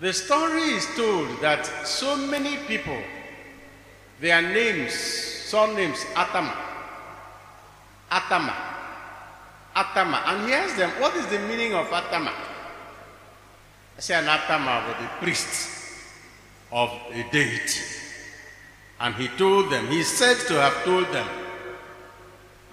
[0.00, 2.96] the story is told that so many people,
[4.20, 6.54] their names, surnames, Atama,
[8.14, 8.54] Atama,
[9.74, 12.30] Atama, and he asked them, what is the meaning of Atama?
[13.96, 15.70] I say an Atama was the priest
[16.70, 17.80] of a deity.
[19.00, 21.26] And he told them, he said to have told them,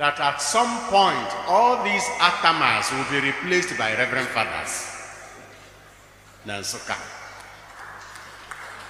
[0.01, 4.89] that at some point all these atamas will be replaced by reverend fathers.
[6.43, 6.97] Nansuka.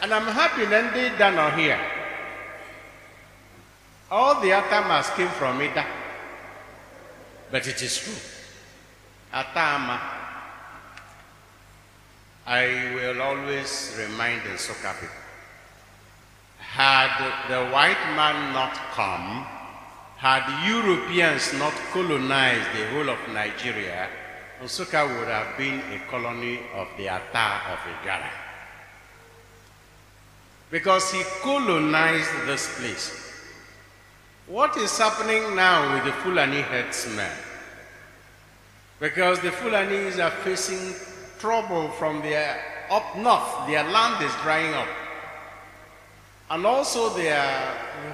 [0.01, 0.63] And I'm happy
[1.17, 1.79] done are here.
[4.09, 6.00] All the atamas came from Idah.
[7.51, 8.13] But it is true.
[9.33, 9.99] Atama.
[12.47, 15.15] I will always remind the Soka people.
[16.59, 19.45] Had the white man not come,
[20.17, 24.07] had Europeans not colonized the whole of Nigeria,
[24.63, 28.29] Nsukka would have been a colony of the Ata of Igala.
[30.69, 33.30] Because he colonized this place.
[34.47, 37.31] What is happening now with the Fulani herdsmen?
[38.99, 40.93] Because the Fulanis are facing
[41.39, 42.59] trouble from their
[42.91, 44.87] up north, their land is drying up.
[46.49, 47.73] And also they are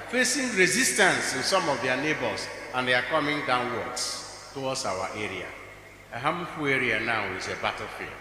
[0.10, 5.48] facing resistance in some of their neighbors and they are coming downwards towards our area.
[6.14, 8.12] A harmful area now is a battlefield.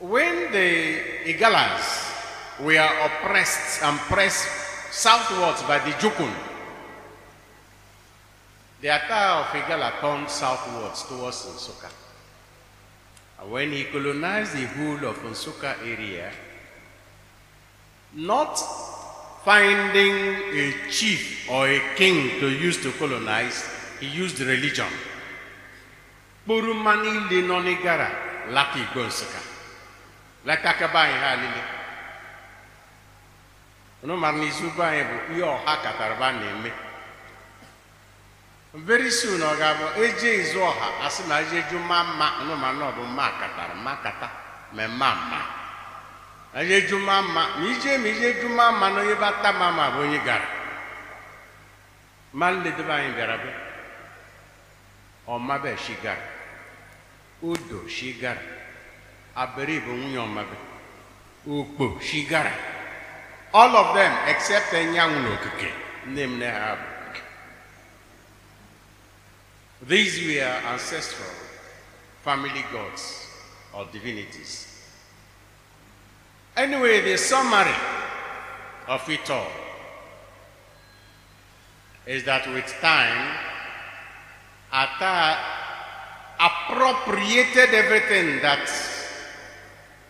[0.00, 2.13] When the Igalas
[2.60, 4.46] were oppressed and pressed
[4.92, 6.32] southwards by the Jukun,
[8.80, 11.90] the Ata of Igala turned southwards towards Nsukka.
[13.40, 16.30] And when he colonized the whole of Nsukka area,
[18.14, 18.56] not
[19.44, 23.64] finding a chief or a king to use to colonize,
[24.00, 24.86] he used religion.
[26.46, 28.10] Burumani Lenonigara
[28.52, 29.54] Laki Nsukka.
[30.44, 31.62] letakebe anyị ha alili
[34.04, 36.70] unu mara na izu anyị bụ ihe ọha kataraba na-eme.
[38.74, 42.72] Very soon ọ ga-abụ eje izu ọha asị na eje ju mma mma unu ma
[42.72, 44.28] na ọ bụ mma katara mma kata
[44.72, 45.40] ma mma mma.
[46.60, 49.68] Eje ju mma mma ma ije ma ije ju mma mma na onye bata mma
[49.72, 50.48] mma bụ onye gara.
[52.32, 53.50] Ma nledebe anyị bịara be
[55.26, 56.24] ọmabe shi gara
[57.42, 58.42] udo shi gara
[59.34, 60.56] abịrị bụ nwunye ọmabe
[61.48, 62.73] okpo shi gara.
[63.54, 65.70] All of them except enyanwụ na okike
[66.06, 66.76] nne m na
[69.88, 71.30] these were ancestral
[72.24, 73.26] family gods
[73.74, 74.66] or divinities.
[76.56, 77.74] Anyway the summary
[78.88, 79.50] of it all
[82.06, 83.36] is that with time
[84.72, 85.38] Ata
[86.40, 88.68] appropriated everything that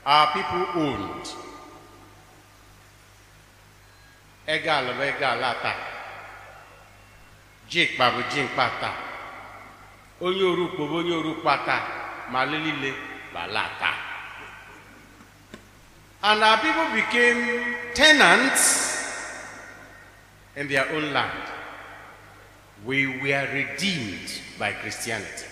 [0.06, 1.43] our people owned.
[4.46, 5.74] Egal bụ egal ata.
[7.70, 8.96] Jikpa bụ jikpa taa.
[10.20, 11.82] Onye orukpo bụ onye orukpa taa.
[12.30, 13.94] Ma ala taa.
[16.22, 18.96] And our people became tenants
[20.56, 21.42] in their own land.
[22.86, 25.46] We were redeemed by Christianity.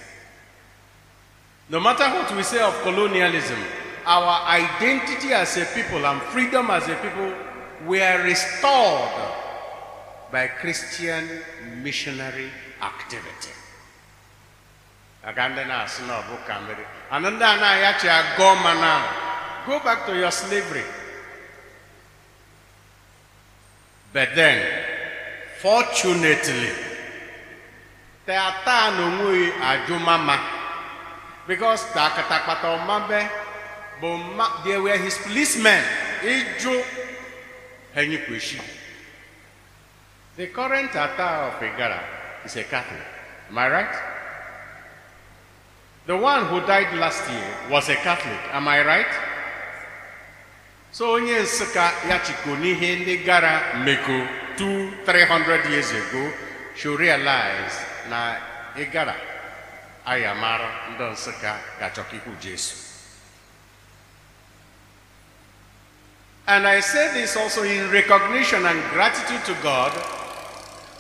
[1.68, 3.58] No matter what we say of colonialism,
[4.06, 7.32] our identity as a people and freedom as a people
[7.86, 9.10] were restored
[10.30, 11.28] by Christian
[11.82, 13.52] missionary activity.
[15.24, 16.02] Na-asị
[17.10, 18.08] na-ayachi.
[19.66, 20.82] Go back to your slavery.
[24.12, 24.60] But then,
[25.62, 26.68] fortunately,
[28.26, 30.36] teata na onweghị ajụ mama
[31.46, 33.28] because takatakpata ọmabe
[34.64, 35.82] they were his policemen
[36.22, 36.84] ịjụ
[37.94, 38.60] henyikweshi
[40.36, 42.00] the current ata of igara
[42.44, 43.02] is a catholic.
[43.50, 43.94] Am i right?
[46.06, 48.40] The one who died last year was a catholic.
[48.52, 49.12] Am i right?
[50.90, 54.26] So onye nsụka ya chiko n'ihe ndị gara meko
[54.56, 56.32] 2 300 years ago
[56.76, 57.76] should realize
[58.10, 58.36] na
[58.76, 59.14] ịgara
[60.06, 62.32] anyị mara ndị nsụka ga-achọka ikwu
[66.52, 69.90] and i say this also in recognition and gratitude to god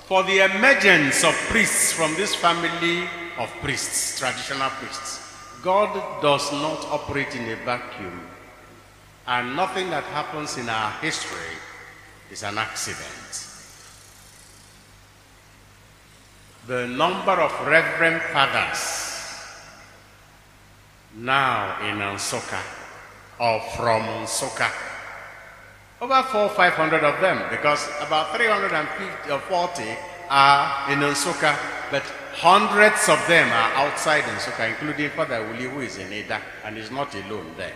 [0.08, 3.06] for the emergence of priests from this family
[3.38, 5.20] of priests traditional priests
[5.62, 5.92] god
[6.22, 8.18] does not operate in a vacuum
[9.26, 11.56] and nothing that happens in our history
[12.30, 13.30] is an accident
[16.66, 19.12] the number of reverend fathers
[21.14, 22.62] now in Nsukka
[23.38, 24.91] or from Nsukka.
[26.02, 29.84] Over four, five hundred of them, because about 350 or uh, 40
[30.28, 31.56] are in Nsukka,
[31.92, 32.02] but
[32.34, 36.90] hundreds of them are outside Nsukka, including Father Willie, who is in Eda and is
[36.90, 37.74] not alone there.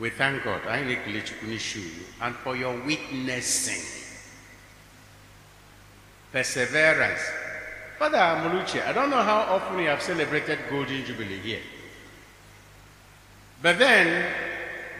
[0.00, 4.10] We thank God and for your witnessing
[6.32, 7.20] perseverance.
[8.00, 11.62] Father Muluchi, I don't know how often you have celebrated Golden Jubilee here.
[13.62, 14.34] But then,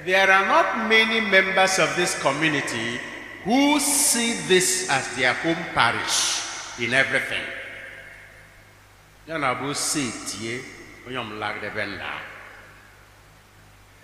[0.05, 3.01] there are not many members of this community
[3.45, 7.43] who see this as their home parish in everything.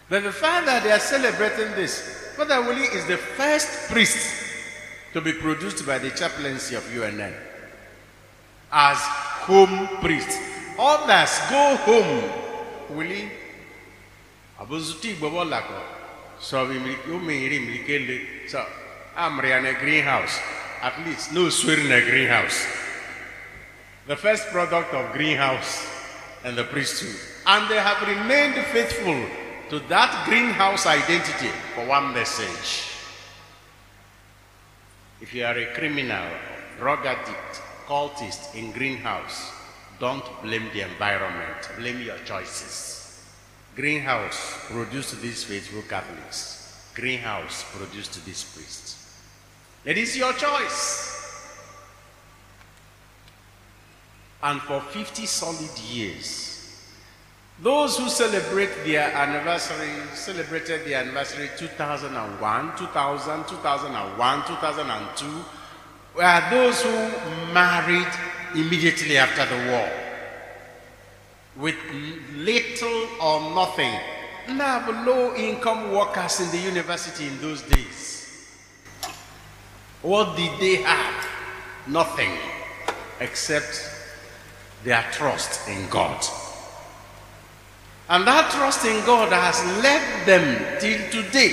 [0.08, 4.52] But the fact that they are celebrating this, Father Willie is the first priest
[5.12, 7.32] to be produced by the chaplaincy of UNN
[8.72, 10.38] as home priest.
[10.78, 12.96] Others go home.
[12.96, 13.28] Will he?
[14.60, 15.80] Abuzuti Bobolako.
[16.38, 17.04] So we make
[18.48, 18.66] So
[19.16, 20.38] I'm a greenhouse.
[20.82, 22.66] At least no swearing in a greenhouse.
[24.06, 25.86] The first product of greenhouse
[26.44, 27.16] and the priesthood.
[27.46, 29.26] And they have remained faithful
[29.70, 32.86] to that greenhouse identity for one message.
[35.20, 36.26] If you are a criminal,
[36.78, 39.52] drug addict, cultist in greenhouse,
[39.98, 42.99] don't blame the environment, blame your choices.
[43.80, 46.92] Greenhouse produced these faithful Catholics.
[46.94, 49.18] Greenhouse produced these priests.
[49.86, 51.16] It is your choice.
[54.42, 56.90] And for 50 solid years,
[57.62, 65.26] those who celebrate their anniversary celebrated their anniversary 2001, 2000, 2001, 2002
[66.16, 68.12] were those who married
[68.54, 69.99] immediately after the war.
[71.60, 71.76] With
[72.34, 73.94] little or nothing.
[74.48, 78.56] Now, low income workers in the university in those days.
[80.02, 81.26] What did they have?
[81.86, 82.32] Nothing
[83.20, 83.90] except
[84.82, 86.24] their trust in God.
[88.08, 91.52] And that trust in God has led them till today.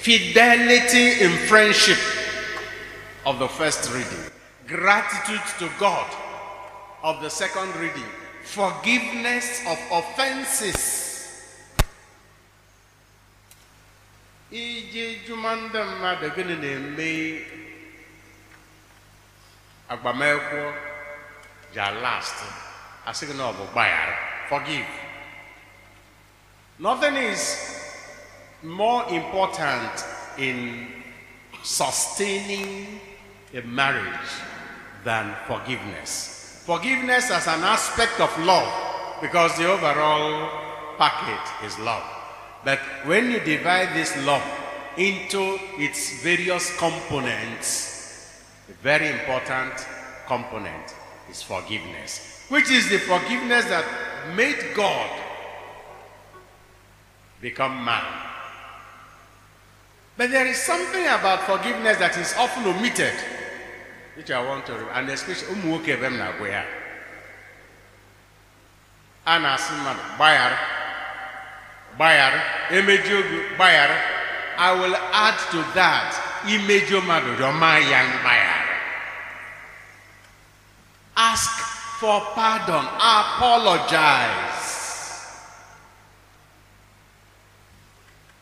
[0.00, 1.98] Fidelity in friendship
[3.26, 4.32] of the first reading,
[4.66, 6.10] gratitude to God
[7.02, 8.08] of the second reading,
[8.44, 10.96] forgiveness of offenses.
[14.52, 17.10] ije juma ndị mmadụ gịnị na-eme
[19.88, 20.72] agbamakwụkwọ
[21.74, 22.34] ja last.
[23.06, 24.16] Asị gị na ọ bụ gbaghara
[24.48, 24.88] forgive.
[26.78, 27.42] Nothing is
[28.62, 30.04] more important
[30.38, 30.86] in
[31.62, 33.00] sustaining
[33.54, 34.30] a marriage
[35.04, 38.70] than forgiveness forgiveness as an aspect of love
[39.20, 40.48] because the overall
[40.98, 42.04] package is love
[42.64, 44.42] but when you divide this love
[44.96, 49.72] into its various components, a very important
[50.26, 50.94] component
[51.30, 53.84] is forgiveness, which is the forgiveness that
[54.36, 55.10] made God
[57.40, 58.04] become man.
[60.18, 63.14] But there is something about forgiveness that is often omitted,
[64.20, 66.62] which I want to, and especially ụmụ nwoke ebe m na-agwa ya.
[69.24, 70.58] A na-asị mmadụ gbaghara
[71.96, 72.40] gbaghara
[72.70, 73.16] emeji
[74.58, 76.12] i will add to that
[76.46, 78.66] imeji mmadụ rịọma ya mgbaghara
[81.16, 81.50] ask
[82.00, 84.68] for pardon apologize.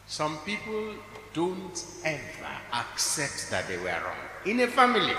[0.09, 0.95] Some people
[1.35, 4.23] don't ever accept that they were wrong.
[4.45, 5.15] In a family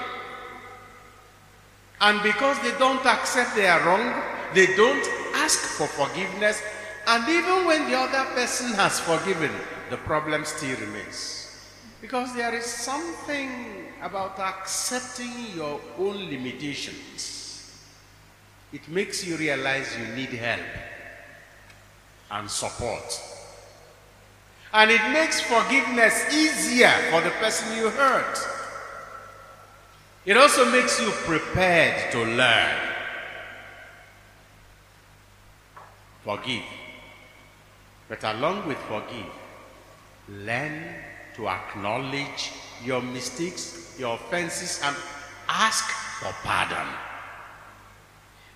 [2.02, 4.24] and because they don't accept they are wrong
[4.54, 6.62] they don't ask for forgiveness
[7.10, 9.52] and even when the other person has forgiven,
[9.90, 11.58] the problem still remains.
[12.02, 13.50] Because there is something
[14.04, 17.82] about accepting your own limitations.
[18.72, 20.62] It makes you realize you need help
[22.30, 23.20] and support.
[24.72, 28.38] And it makes forgiveness easier for the person you hurt.
[30.26, 32.76] It also makes you prepared to learn.
[36.24, 36.64] Forgive.
[38.10, 39.32] But along with forgive,
[40.28, 40.96] learn
[41.36, 42.52] to acknowledge
[42.84, 44.96] your mistakes, your offenses, and
[45.48, 45.86] ask
[46.20, 46.88] for pardon.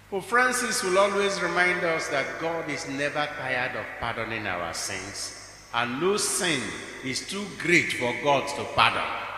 [0.09, 5.57] Pope Francis will always remind us that God is never tired of pardoning our sins,
[5.74, 6.61] and no sin
[7.03, 9.33] is too great for God to pardon.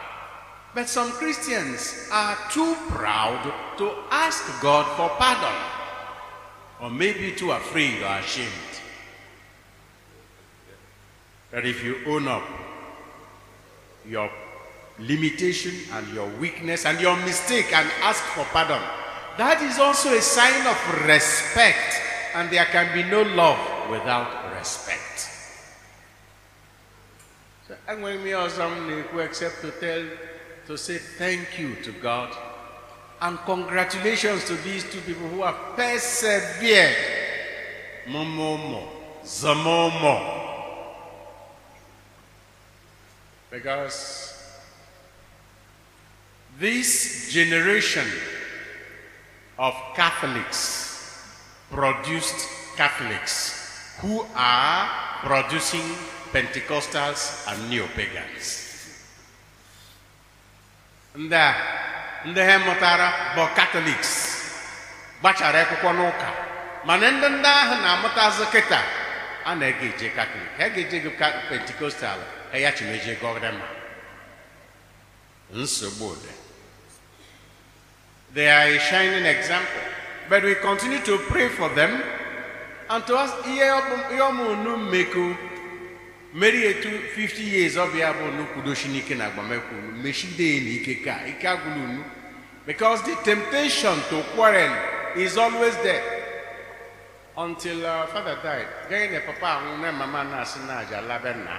[0.76, 3.41] But some Christians are too proud
[3.78, 5.55] to ask God for pardon,
[6.82, 8.51] or maybe too afraid or ashamed.
[11.51, 12.43] That if you own up
[14.05, 14.30] your
[14.99, 18.82] limitation and your weakness and your mistake and ask for pardon,
[19.38, 22.01] that is also a sign of respect,
[22.36, 25.30] and there can be no love without respect.
[27.69, 30.03] So, enwere m ihe ọzọ m na-ekwu except to tell,
[30.68, 32.36] to say thank you to God
[33.22, 36.95] and congratulations to these two people who have persevered.
[38.07, 38.88] Momomo,
[39.24, 40.41] zamomo.
[43.49, 44.34] Because
[46.59, 48.07] this generation
[49.57, 51.32] of Catholics
[51.72, 54.89] produced Catholics who are
[55.22, 55.82] producing
[56.32, 58.64] Pentecostals and neo-pagans.
[61.16, 61.53] Ndị a
[62.26, 64.11] ndị ha mụtara bụ katọliks
[65.22, 66.30] gbachara akwụkwọ n'ụka.
[66.86, 68.80] Mana ndị ndị ahụ na-amụtazi kịta
[69.45, 71.09] a na-ege eje katọlik ha ga-eje gị
[71.49, 72.20] pentikostal
[72.53, 73.68] ya chimeje gọdema
[75.53, 76.32] nsogbu dị.
[78.34, 79.82] They are a shining example.
[80.30, 82.01] But we continue to pray for them.
[82.89, 83.70] And to us ihe
[84.20, 85.36] ọmụnụ mmekọ
[86.36, 87.86] mmeri etu 50 years ọ
[88.19, 89.73] bụ n'ukwudoshi n'ike na agbamekwu.
[89.79, 92.03] Unu mechide na ike ka ike agwụla unu.
[92.67, 94.73] Because the temptation to quarrel
[95.15, 96.03] is always there.
[97.38, 98.67] Until uh, father died.
[98.89, 101.55] Gaghị na papa anwụ na mama na-asị na aja labe nna?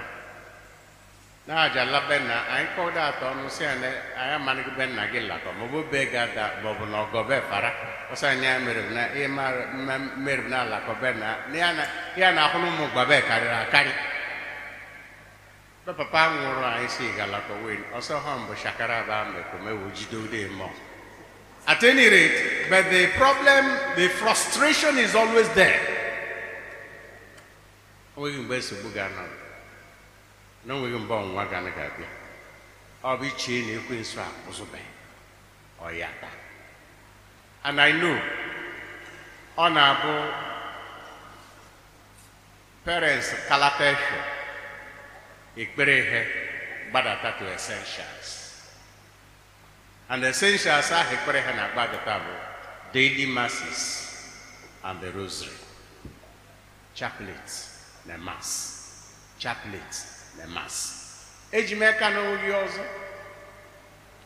[1.47, 3.89] Na aja labe anyị kpọdo atọ ọnụ si anyị
[4.35, 7.41] amaghị be nna gị latọ ma ọ bụ be gada ma ọ bụ na ọgọbe
[7.49, 7.71] fara.
[8.13, 9.27] Ọsọ anyị mere na ihe
[10.25, 11.27] mere na alakọbe na
[12.17, 13.91] ya na ahụ na ụmụ gbabe karịrị akarị.
[15.87, 20.17] Bɛ papa ŋụrụ anyị si galakọ wee ọsọ ha mbụ shakara ba mekọ mewu jide
[20.17, 20.67] ude mọ.
[21.65, 23.63] At any rate, but the problem,
[23.95, 25.79] the frustration is always there.
[28.17, 29.23] Onweghị mgbe nsogbu ga-anọ
[30.65, 32.09] na o nweghị mgbe ọnwụnwa ga ga-abịa
[33.03, 34.79] ọ bụ ichie na ekwensu akwụzụbe
[35.85, 36.35] ọ ya taa
[37.63, 38.17] and I know
[39.57, 40.13] ọ na-abụ
[42.85, 44.36] parents kalata efe
[45.57, 46.21] ekpere ihe
[46.89, 48.63] gbadata to essentials.
[50.09, 52.33] And essentials ahụ ekpere ha na-agbadata bụ
[52.93, 53.81] daily masses
[54.83, 55.57] and the rosary.
[56.95, 57.47] Chaplet
[58.05, 59.13] na mass.
[59.39, 59.93] Chaplet
[60.37, 60.93] na mass.
[61.51, 62.83] Eji m aka na ọzọ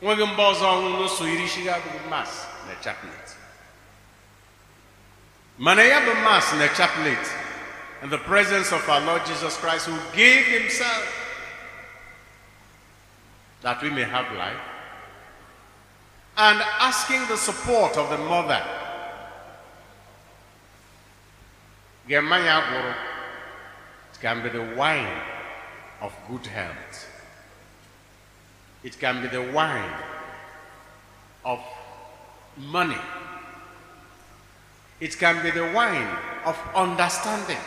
[0.02, 3.28] nweghị mba ọzọ ọnwụ n'oso iri shiga bụ mass na chaplet
[5.58, 7.26] mana ya bụ mass na chaplet
[8.04, 11.21] in the presence of our Lord Jesus Christ who gave himself
[13.62, 14.58] that we may have life.
[16.38, 18.62] And asking the support of the mother.
[22.08, 22.20] It
[24.22, 25.22] can be the wine
[26.02, 27.08] of good health.
[28.84, 29.94] It can be the wine
[31.46, 31.60] of
[32.58, 32.98] money.
[35.00, 37.58] It can be the wine of understanding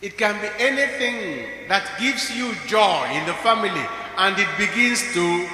[0.00, 3.84] it can be anything that gives you joy in the family
[4.18, 5.48] and it begins to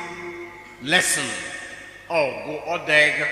[0.83, 1.25] lessen
[2.11, 3.27] or go odeg.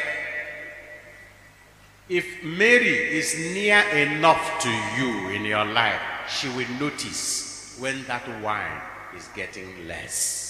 [2.08, 8.26] If Mary is near enough to you in your life, she will notice when that
[8.42, 8.80] wine
[9.16, 10.48] is getting less.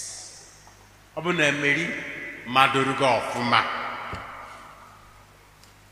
[1.15, 1.87] Ọ bụ na Mary
[2.47, 3.61] madoro gị ọfụma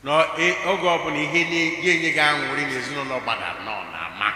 [0.04, 4.28] n'oge ọbụla ihe na-enye gị aṅụrị n'ezinụlọ gbadara nọ na-ama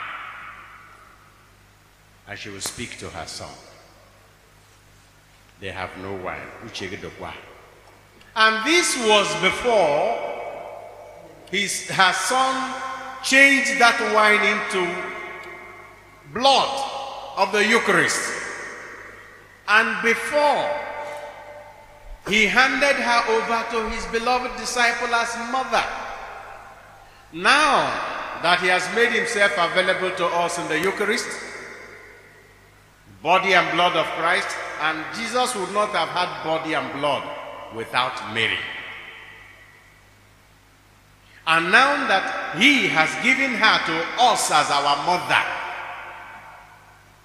[2.29, 3.55] and she will speak to her son.
[5.61, 6.49] They have no wine.
[8.35, 10.19] And this was before
[11.51, 12.75] his, her son
[13.23, 14.87] changed that wine into
[16.35, 16.91] blood
[17.37, 18.33] of the Eucharist.
[19.69, 20.69] And before
[22.29, 25.85] he handed her over to his beloved disciple as mother.
[27.33, 27.87] Now
[28.43, 31.29] that he has made himself available to us in the Eucharist,
[33.23, 34.49] body and blood of Christ,
[34.81, 37.25] and Jesus would not have had body and blood
[37.75, 38.59] without Mary.
[41.47, 45.45] And now that he has given her to us as our mother,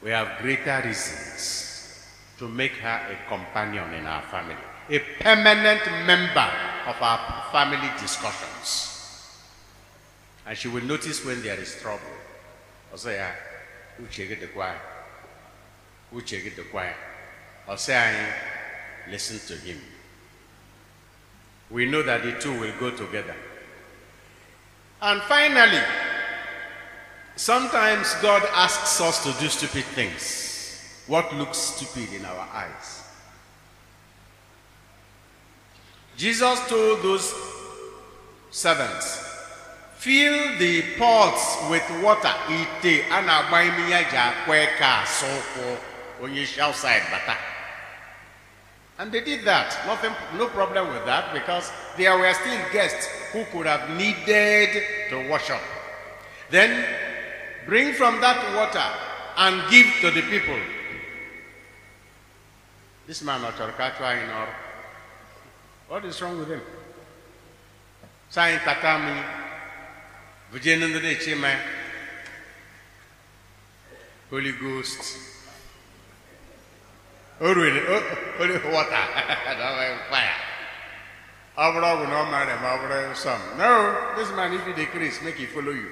[0.03, 4.55] we have greater reasons to make her a companion in our family,
[4.89, 6.49] a permanent member
[6.87, 8.89] of our family discussions.
[10.45, 12.01] And she will notice when there is trouble.
[12.91, 13.33] Also, yeah,
[14.09, 14.79] check the choir?
[16.11, 16.95] Who check the choir?
[17.67, 18.13] Or say,
[19.09, 19.79] listen to him.
[21.69, 23.35] We know that the two will go together.
[25.01, 25.81] And finally,
[27.35, 31.03] sometimes God asks us to do stupid things.
[31.07, 33.03] What looks stupid in our eyes?
[36.17, 37.33] Jesus told those
[38.51, 39.25] servants,
[39.95, 45.90] fill the pots with water ite a na-agba imi ya ji akwa asụ ụkwụ
[46.21, 47.37] onye isi outside bata.
[48.99, 49.75] And they did that.
[49.87, 54.69] Nothing no problem with that because there were still guests who could have needed
[55.09, 55.61] to wash up
[56.51, 56.85] then
[57.65, 58.83] bring from that water
[59.37, 60.59] and give to the people.
[63.07, 64.53] This man ọ chọrọ ka a chụọ anyị n'ọrụ
[65.87, 66.61] what is wrong with him?
[68.31, 69.23] Sị anyị tata mmiri
[70.51, 71.55] Vijay Chima,
[74.29, 75.30] Holy Ghost.
[77.43, 77.81] Oh, really?
[77.87, 77.99] Oh,
[78.37, 78.89] holy water.
[80.11, 80.29] fire.
[81.57, 83.41] Abraham no man, Abraham son.
[83.57, 85.89] No, this man, if you decrease, make it follow you.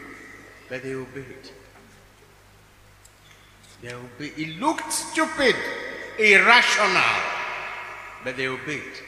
[0.70, 1.50] But they obeyed.
[3.82, 4.34] They obeyed.
[4.38, 5.56] It looked stupid,
[6.20, 7.02] irrational,
[8.24, 9.02] but they obeyed.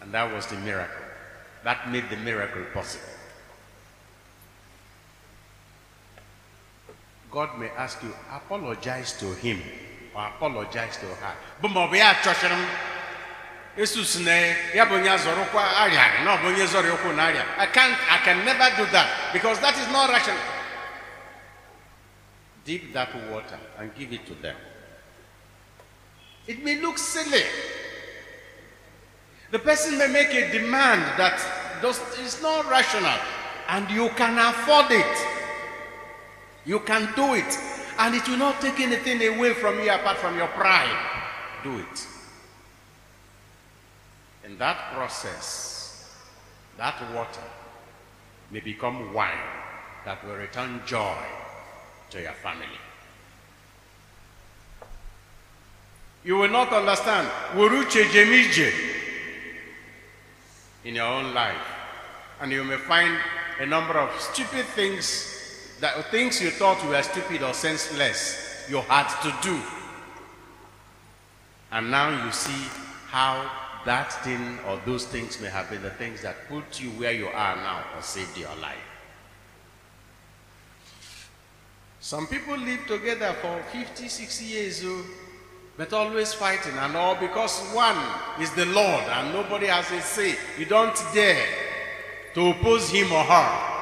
[0.00, 1.06] And that was the miracle.
[1.62, 3.14] That made the miracle possible.
[7.30, 9.62] God may ask you, apologize to him
[10.14, 11.34] or apologize to her.
[11.60, 12.66] But maọbụ ya chọchiri m
[13.76, 14.32] esus na
[14.74, 15.18] ya bụ onye ọ
[15.50, 15.58] bụ
[17.18, 17.44] arịa.
[17.58, 20.38] I can't, I can never do that because that is not rational.
[22.64, 24.56] Dip that water and give it to them.
[26.46, 27.42] It may look silly.
[29.50, 31.38] The person may make a demand that
[31.82, 33.18] does, is not rational
[33.68, 35.26] and you can afford it.
[36.64, 37.58] You can do it.
[37.98, 41.20] And it will not take anything away from you apart from your pride.
[41.62, 42.06] Do it.
[44.44, 46.18] In that process,
[46.76, 47.40] that water
[48.50, 49.32] may become wine
[50.04, 51.16] that will return joy
[52.10, 52.66] to your family.
[56.24, 57.28] You will not understand.
[60.84, 61.66] In your own life.
[62.40, 63.16] And you may find
[63.60, 65.33] a number of stupid things
[65.84, 69.60] that things you thought were stupid or senseless, you had to do.
[71.72, 72.70] And now you see
[73.08, 73.50] how
[73.84, 77.26] that thing or those things may have been the things that put you where you
[77.26, 78.78] are now or saved your life.
[82.00, 85.04] Some people live together for 50, 60 years, oh,
[85.76, 87.98] but always fighting and all because one
[88.40, 90.34] is the Lord and nobody has a say.
[90.58, 91.44] You don't dare
[92.32, 93.73] to oppose him or her.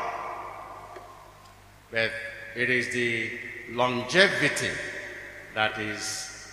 [1.92, 2.10] But
[2.56, 3.30] it is the
[3.70, 4.70] longevity
[5.54, 6.50] that is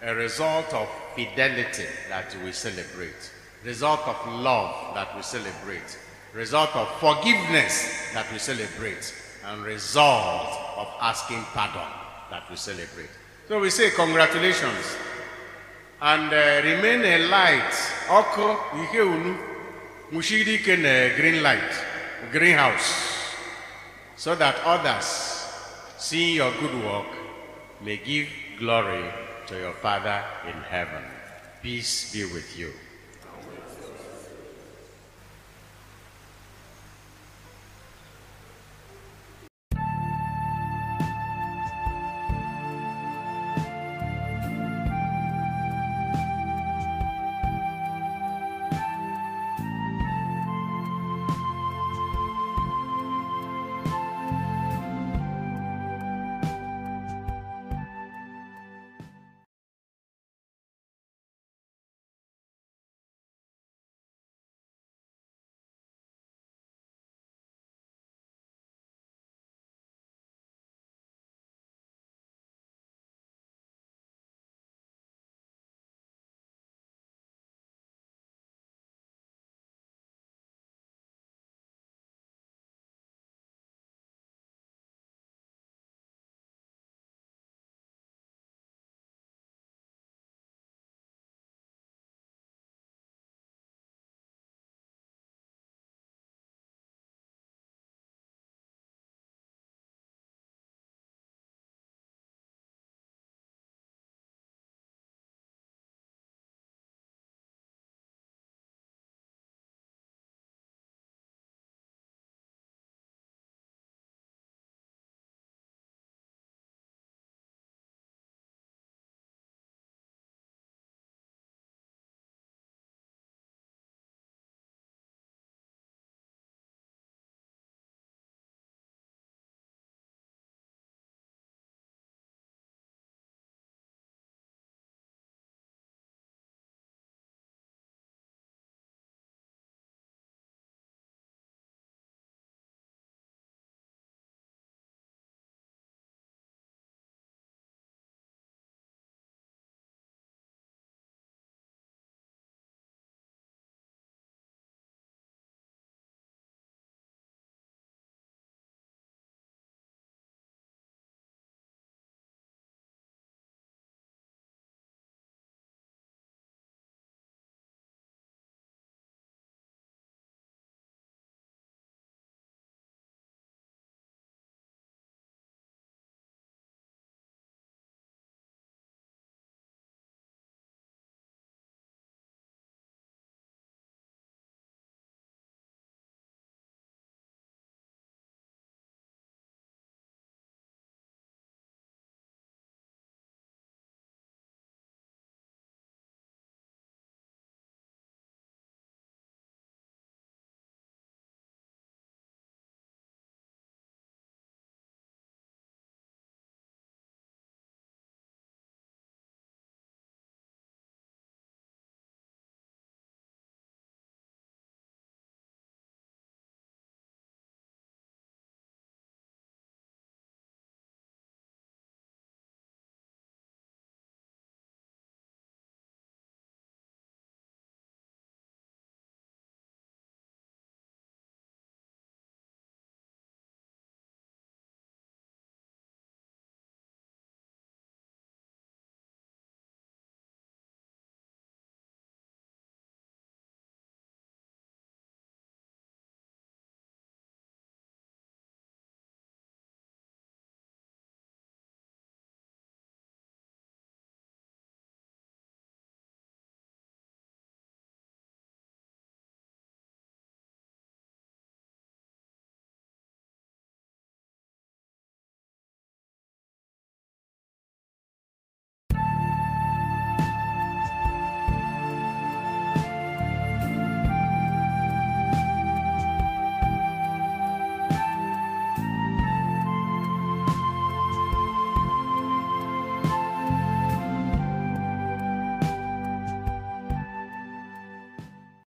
[0.00, 3.32] a result of fidelity that we celebrate,
[3.64, 5.98] result of love that we celebrate,
[6.32, 9.12] result of forgiveness that we celebrate,
[9.46, 11.90] and result of asking pardon
[12.30, 13.10] that we celebrate.
[13.48, 14.96] So we say congratulations
[16.00, 17.74] and uh, remain a light.
[18.10, 19.36] Oko ihe unu
[20.12, 20.62] mushiri
[21.16, 21.72] green light,
[22.30, 23.15] greenhouse
[24.16, 25.04] so that others,
[25.98, 27.06] seeing your good work,
[27.80, 29.04] may give glory
[29.46, 31.04] to your Father in heaven.
[31.62, 32.72] Peace be with you.